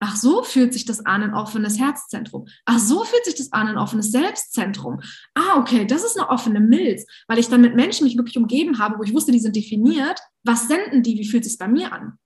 [0.05, 2.49] Ach, so fühlt sich das an, ein offenes Herzzentrum.
[2.65, 5.01] Ach, so fühlt sich das an, ein offenes Selbstzentrum.
[5.35, 8.81] Ah, okay, das ist eine offene Milz, weil ich dann mit Menschen mich wirklich umgeben
[8.81, 10.19] habe, wo ich wusste, die sind definiert.
[10.45, 11.19] Was senden die?
[11.19, 12.19] Wie fühlt es sich bei mir an?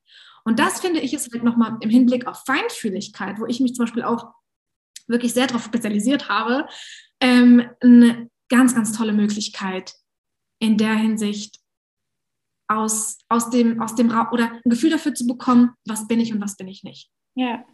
[0.44, 3.84] Und das finde ich ist halt nochmal im Hinblick auf Feinfühligkeit, wo ich mich zum
[3.84, 4.32] Beispiel auch
[5.08, 6.68] wirklich sehr darauf spezialisiert habe,
[7.20, 9.94] ähm, eine ganz, ganz tolle Möglichkeit
[10.58, 11.58] in der Hinsicht
[12.68, 16.32] aus, aus dem, aus dem Raum oder ein Gefühl dafür zu bekommen, was bin ich
[16.32, 17.10] und was bin ich nicht.
[17.34, 17.64] Ja.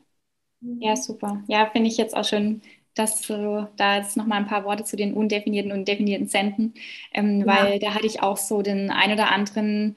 [0.60, 1.42] Ja, super.
[1.48, 2.62] Ja, finde ich jetzt auch schön,
[2.94, 6.74] dass du da jetzt nochmal ein paar Worte zu den undefinierten und definierten senden,
[7.12, 7.46] ähm, ja.
[7.46, 9.96] weil da hatte ich auch so den ein oder anderen,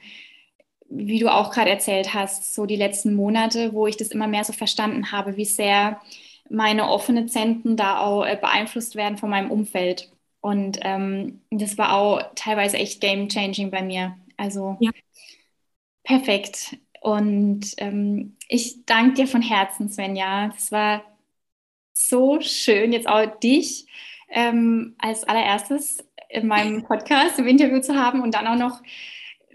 [0.89, 4.43] wie du auch gerade erzählt hast, so die letzten Monate, wo ich das immer mehr
[4.43, 5.99] so verstanden habe, wie sehr
[6.49, 10.11] meine offenen Zentren da auch äh, beeinflusst werden von meinem Umfeld.
[10.41, 14.15] Und ähm, das war auch teilweise echt game-changing bei mir.
[14.37, 14.91] Also ja.
[16.03, 16.77] perfekt.
[17.01, 20.53] Und ähm, ich danke dir von Herzen, Svenja.
[20.55, 21.03] Es war
[21.93, 23.87] so schön, jetzt auch dich
[24.29, 28.81] ähm, als allererstes in meinem Podcast im Interview zu haben und dann auch noch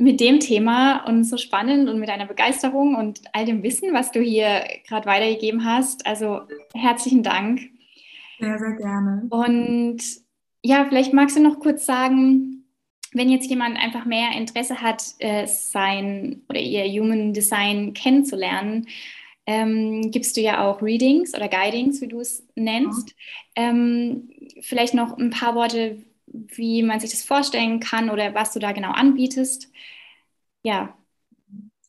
[0.00, 4.10] mit dem Thema und so spannend und mit deiner Begeisterung und all dem Wissen, was
[4.10, 6.06] du hier gerade weitergegeben hast.
[6.06, 6.40] Also
[6.74, 7.60] herzlichen Dank.
[8.38, 9.26] Sehr, sehr gerne.
[9.28, 9.98] Und
[10.62, 12.64] ja, vielleicht magst du noch kurz sagen,
[13.12, 18.86] wenn jetzt jemand einfach mehr Interesse hat, äh, sein oder ihr Human Design kennenzulernen,
[19.46, 23.10] ähm, gibst du ja auch Readings oder Guidings, wie du es nennst.
[23.56, 23.68] Ja.
[23.68, 24.30] Ähm,
[24.62, 25.98] vielleicht noch ein paar Worte,
[26.32, 29.70] wie man sich das vorstellen kann oder was du da genau anbietest.
[30.62, 30.96] Ja.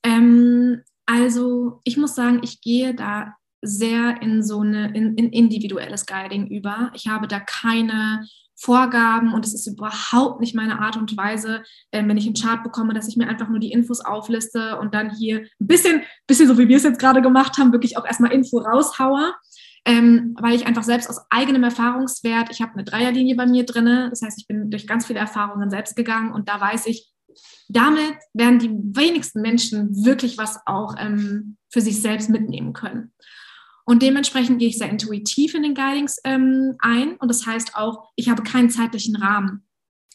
[0.03, 6.05] Ähm, also ich muss sagen, ich gehe da sehr in so eine in, in individuelles
[6.05, 6.91] Guiding über.
[6.95, 12.05] Ich habe da keine Vorgaben und es ist überhaupt nicht meine Art und Weise, äh,
[12.05, 15.15] wenn ich einen Chart bekomme, dass ich mir einfach nur die Infos aufliste und dann
[15.15, 18.31] hier ein bisschen, bisschen so wie wir es jetzt gerade gemacht haben, wirklich auch erstmal
[18.31, 19.33] Info raushaue.
[19.83, 24.09] Ähm, weil ich einfach selbst aus eigenem Erfahrungswert, ich habe eine Dreierlinie bei mir drin,
[24.11, 27.11] das heißt, ich bin durch ganz viele Erfahrungen selbst gegangen und da weiß ich,
[27.67, 33.13] damit werden die wenigsten Menschen wirklich was auch ähm, für sich selbst mitnehmen können.
[33.85, 37.15] Und dementsprechend gehe ich sehr intuitiv in den Guidings ähm, ein.
[37.17, 39.65] Und das heißt auch, ich habe keinen zeitlichen Rahmen.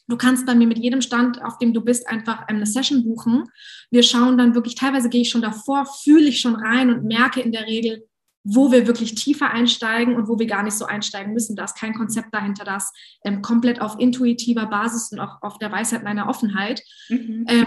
[0.08, 3.44] Du kannst bei mir mit jedem Stand, auf dem du bist, einfach eine Session buchen.
[3.90, 7.40] Wir schauen dann wirklich, teilweise gehe ich schon davor, fühle ich schon rein und merke
[7.40, 8.06] in der Regel,
[8.48, 11.56] wo wir wirklich tiefer einsteigen und wo wir gar nicht so einsteigen müssen.
[11.56, 12.92] Da ist kein Konzept dahinter, das
[13.24, 16.80] ähm, komplett auf intuitiver Basis und auch auf der Weisheit meiner Offenheit.
[17.08, 17.44] Mhm.
[17.48, 17.66] Ähm,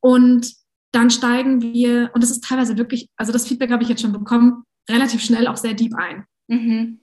[0.00, 0.52] und
[0.92, 4.12] dann steigen wir, und das ist teilweise wirklich, also das Feedback habe ich jetzt schon
[4.12, 6.26] bekommen, relativ schnell auch sehr deep ein.
[6.48, 7.00] Mhm.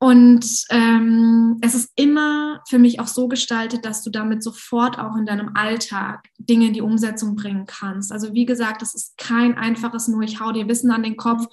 [0.00, 5.16] Und ähm, es ist immer für mich auch so gestaltet, dass du damit sofort auch
[5.16, 8.10] in deinem Alltag Dinge in die Umsetzung bringen kannst.
[8.10, 11.46] Also wie gesagt, es ist kein einfaches nur, ich hau dir Wissen an den Kopf.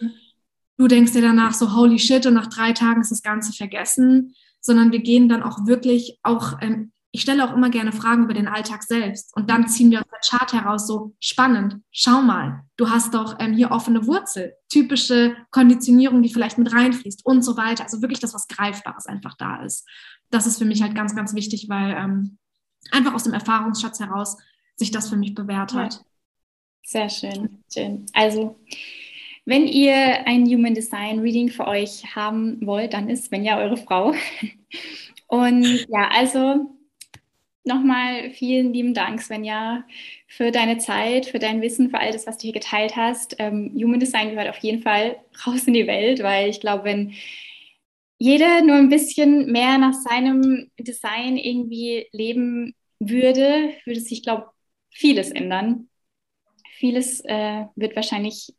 [0.80, 4.34] Du denkst dir danach so, holy shit, und nach drei Tagen ist das Ganze vergessen,
[4.61, 8.34] sondern wir gehen dann auch wirklich auch ähm, ich stelle auch immer gerne Fragen über
[8.34, 11.81] den Alltag selbst und dann ziehen wir aus der Chart heraus so spannend.
[11.91, 17.26] Schau mal, du hast doch ähm, hier offene Wurzel, typische Konditionierung, die vielleicht mit reinfließt
[17.26, 17.84] und so weiter.
[17.84, 19.88] Also wirklich das, was Greifbares einfach da ist.
[20.30, 22.38] Das ist für mich halt ganz, ganz wichtig, weil ähm,
[22.91, 24.38] einfach aus dem Erfahrungsschatz heraus
[24.76, 26.06] sich das für mich bewährt hat.
[26.85, 28.06] Sehr schön, schön.
[28.14, 28.56] Also
[29.49, 34.13] wenn ihr ein Human Design Reading für euch haben wollt, dann ist Svenja eure Frau.
[35.27, 36.69] Und ja, also
[37.63, 39.85] nochmal vielen lieben Dank, Svenja,
[40.27, 43.38] für deine Zeit, für dein Wissen, für all das, was du hier geteilt hast.
[43.39, 45.17] Ähm, Human Design gehört auf jeden Fall
[45.47, 47.13] raus in die Welt, weil ich glaube, wenn
[48.19, 54.45] jeder nur ein bisschen mehr nach seinem Design irgendwie leben würde, würde sich, glaube
[54.91, 55.89] ich, vieles ändern.
[56.77, 58.53] Vieles äh, wird wahrscheinlich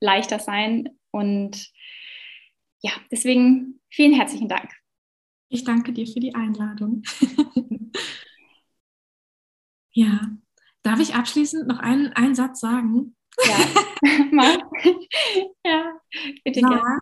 [0.00, 0.98] leichter sein.
[1.10, 1.70] Und
[2.82, 4.70] ja, deswegen vielen herzlichen Dank.
[5.48, 7.02] Ich danke dir für die Einladung.
[9.92, 10.20] ja,
[10.82, 13.16] darf ich abschließend noch einen, einen Satz sagen?
[13.44, 13.58] Ja,
[14.32, 14.58] mal.
[15.64, 16.00] ja,
[16.44, 16.68] bitte ja.
[16.68, 16.98] gerne.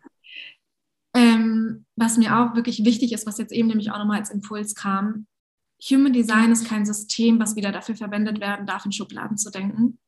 [1.17, 4.75] Ähm, was mir auch wirklich wichtig ist, was jetzt eben nämlich auch nochmal als Impuls
[4.75, 5.27] kam,
[5.91, 9.99] Human Design ist kein System, was wieder dafür verwendet werden darf, in Schubladen zu denken.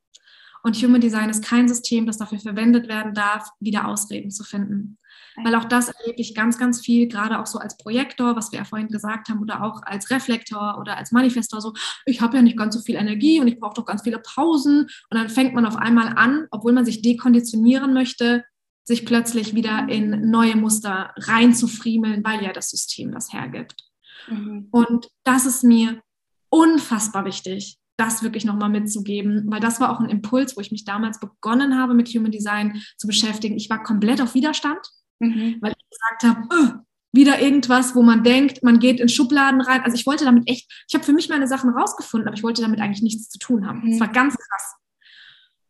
[0.67, 4.97] Und Human Design ist kein System, das dafür verwendet werden darf, wieder Ausreden zu finden.
[5.41, 8.59] Weil auch das erlebe ich ganz, ganz viel, gerade auch so als Projektor, was wir
[8.59, 11.71] ja vorhin gesagt haben, oder auch als Reflektor oder als Manifestor, so,
[12.05, 14.81] ich habe ja nicht ganz so viel Energie und ich brauche doch ganz viele Pausen.
[14.81, 18.43] Und dann fängt man auf einmal an, obwohl man sich dekonditionieren möchte,
[18.83, 23.85] sich plötzlich wieder in neue Muster reinzufriemeln, weil ja das System das hergibt.
[24.27, 24.67] Mhm.
[24.71, 26.01] Und das ist mir
[26.49, 30.85] unfassbar wichtig, das wirklich nochmal mitzugeben, weil das war auch ein Impuls, wo ich mich
[30.85, 33.57] damals begonnen habe, mit Human Design zu beschäftigen.
[33.57, 34.79] Ich war komplett auf Widerstand,
[35.19, 35.57] mhm.
[35.61, 39.81] weil ich gesagt habe, oh, wieder irgendwas, wo man denkt, man geht in Schubladen rein.
[39.81, 42.61] Also ich wollte damit echt, ich habe für mich meine Sachen rausgefunden, aber ich wollte
[42.61, 43.79] damit eigentlich nichts zu tun haben.
[43.87, 43.99] Es mhm.
[43.99, 44.75] war ganz krass.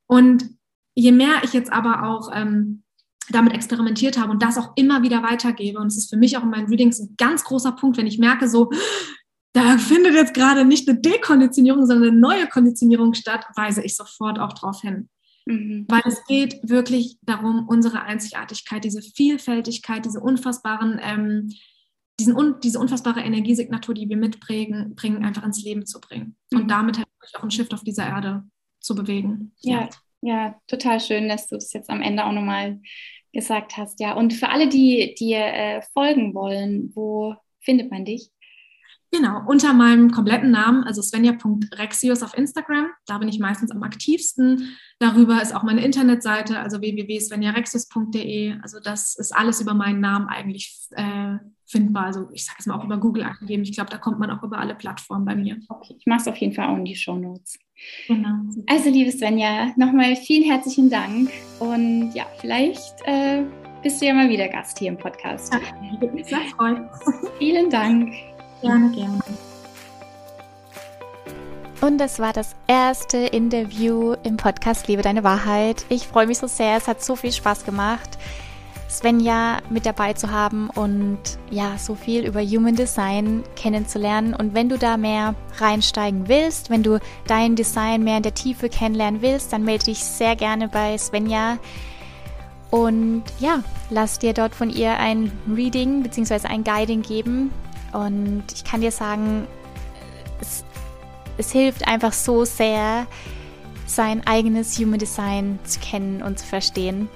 [0.08, 0.50] Und
[0.96, 2.84] je mehr ich jetzt aber auch ähm,
[3.30, 6.44] damit experimentiert habe und das auch immer wieder weitergebe, und es ist für mich auch
[6.44, 8.72] in meinen Readings ein ganz großer Punkt, wenn ich merke, so,
[9.54, 14.40] da findet jetzt gerade nicht eine Dekonditionierung, sondern eine neue Konditionierung statt, weise ich sofort
[14.40, 15.10] auch darauf hin.
[15.46, 15.86] Mhm.
[15.88, 21.50] Weil es geht wirklich darum, unsere Einzigartigkeit, diese Vielfältigkeit, diese unfassbaren, ähm,
[22.20, 26.36] diesen, un, diese unfassbare Energiesignatur, die wir mitbringen, bringen, einfach ins Leben zu bringen.
[26.52, 26.62] Mhm.
[26.62, 28.44] Und damit halt auch einen Shift auf dieser Erde
[28.80, 29.54] zu bewegen.
[29.62, 29.90] Ja,
[30.22, 32.82] ja, total schön, dass du das jetzt am Ende auch nochmal
[33.34, 34.00] gesagt hast.
[34.00, 38.32] Ja, und für alle, die dir äh, folgen wollen, wo findet man dich?
[39.12, 42.88] Genau, unter meinem kompletten Namen, also svenja.rexius auf Instagram.
[43.06, 44.78] Da bin ich meistens am aktivsten.
[45.00, 48.56] Darüber ist auch meine Internetseite, also www.svenjarexius.de.
[48.62, 52.06] Also das ist alles über meinen Namen eigentlich äh, findbar.
[52.06, 53.64] Also ich sage es mal auch über Google angegeben.
[53.64, 55.58] Ich glaube, da kommt man auch über alle Plattformen bei mir.
[55.70, 57.58] Okay, ich mache es auf jeden Fall auch in die Show Notes.
[58.08, 58.42] Genau.
[58.68, 61.30] Also, liebe Svenja, nochmal vielen herzlichen Dank.
[61.60, 63.44] Und ja, vielleicht äh,
[63.84, 65.54] bist du ja mal wieder Gast hier im Podcast.
[65.54, 65.60] Ja,
[65.94, 66.90] ich würde mich sehr freuen.
[67.40, 68.14] vielen Dank.
[68.62, 69.20] Gerne, gerne.
[71.80, 75.86] Und das war das erste Interview im Podcast Liebe deine Wahrheit.
[75.90, 78.18] Ich freue mich so sehr, es hat so viel Spaß gemacht.
[78.90, 81.20] Svenja mit dabei zu haben und
[81.52, 84.34] ja, so viel über Human Design kennenzulernen.
[84.34, 88.70] Und wenn du da mehr reinsteigen willst, wenn du dein Design mehr in der Tiefe
[88.70, 91.58] kennenlernen willst, dann melde dich sehr gerne bei Svenja.
[92.72, 96.48] Und ja, lass dir dort von ihr ein Reading bzw.
[96.48, 97.52] ein Guiding geben.
[97.94, 99.48] Und ich kann dir sagen,
[100.42, 100.64] es,
[101.38, 103.08] es hilft einfach so sehr,
[103.86, 107.10] sein eigenes Human Design zu kennen und zu verstehen.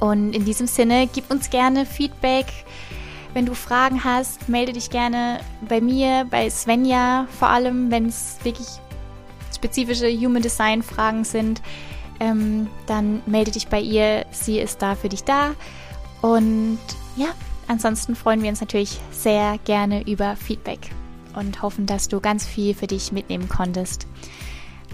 [0.00, 2.46] Und in diesem Sinne, gib uns gerne Feedback.
[3.34, 8.38] Wenn du Fragen hast, melde dich gerne bei mir, bei Svenja vor allem, wenn es
[8.42, 8.66] wirklich
[9.54, 11.62] spezifische Human Design Fragen sind.
[12.18, 14.26] Ähm, dann melde dich bei ihr.
[14.32, 15.54] Sie ist da für dich da.
[16.20, 16.78] Und
[17.16, 17.28] ja,
[17.72, 20.90] ansonsten freuen wir uns natürlich sehr gerne über Feedback
[21.34, 24.06] und hoffen, dass du ganz viel für dich mitnehmen konntest.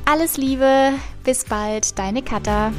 [0.04, 0.92] Alles Liebe,
[1.24, 2.72] bis bald, deine Katha.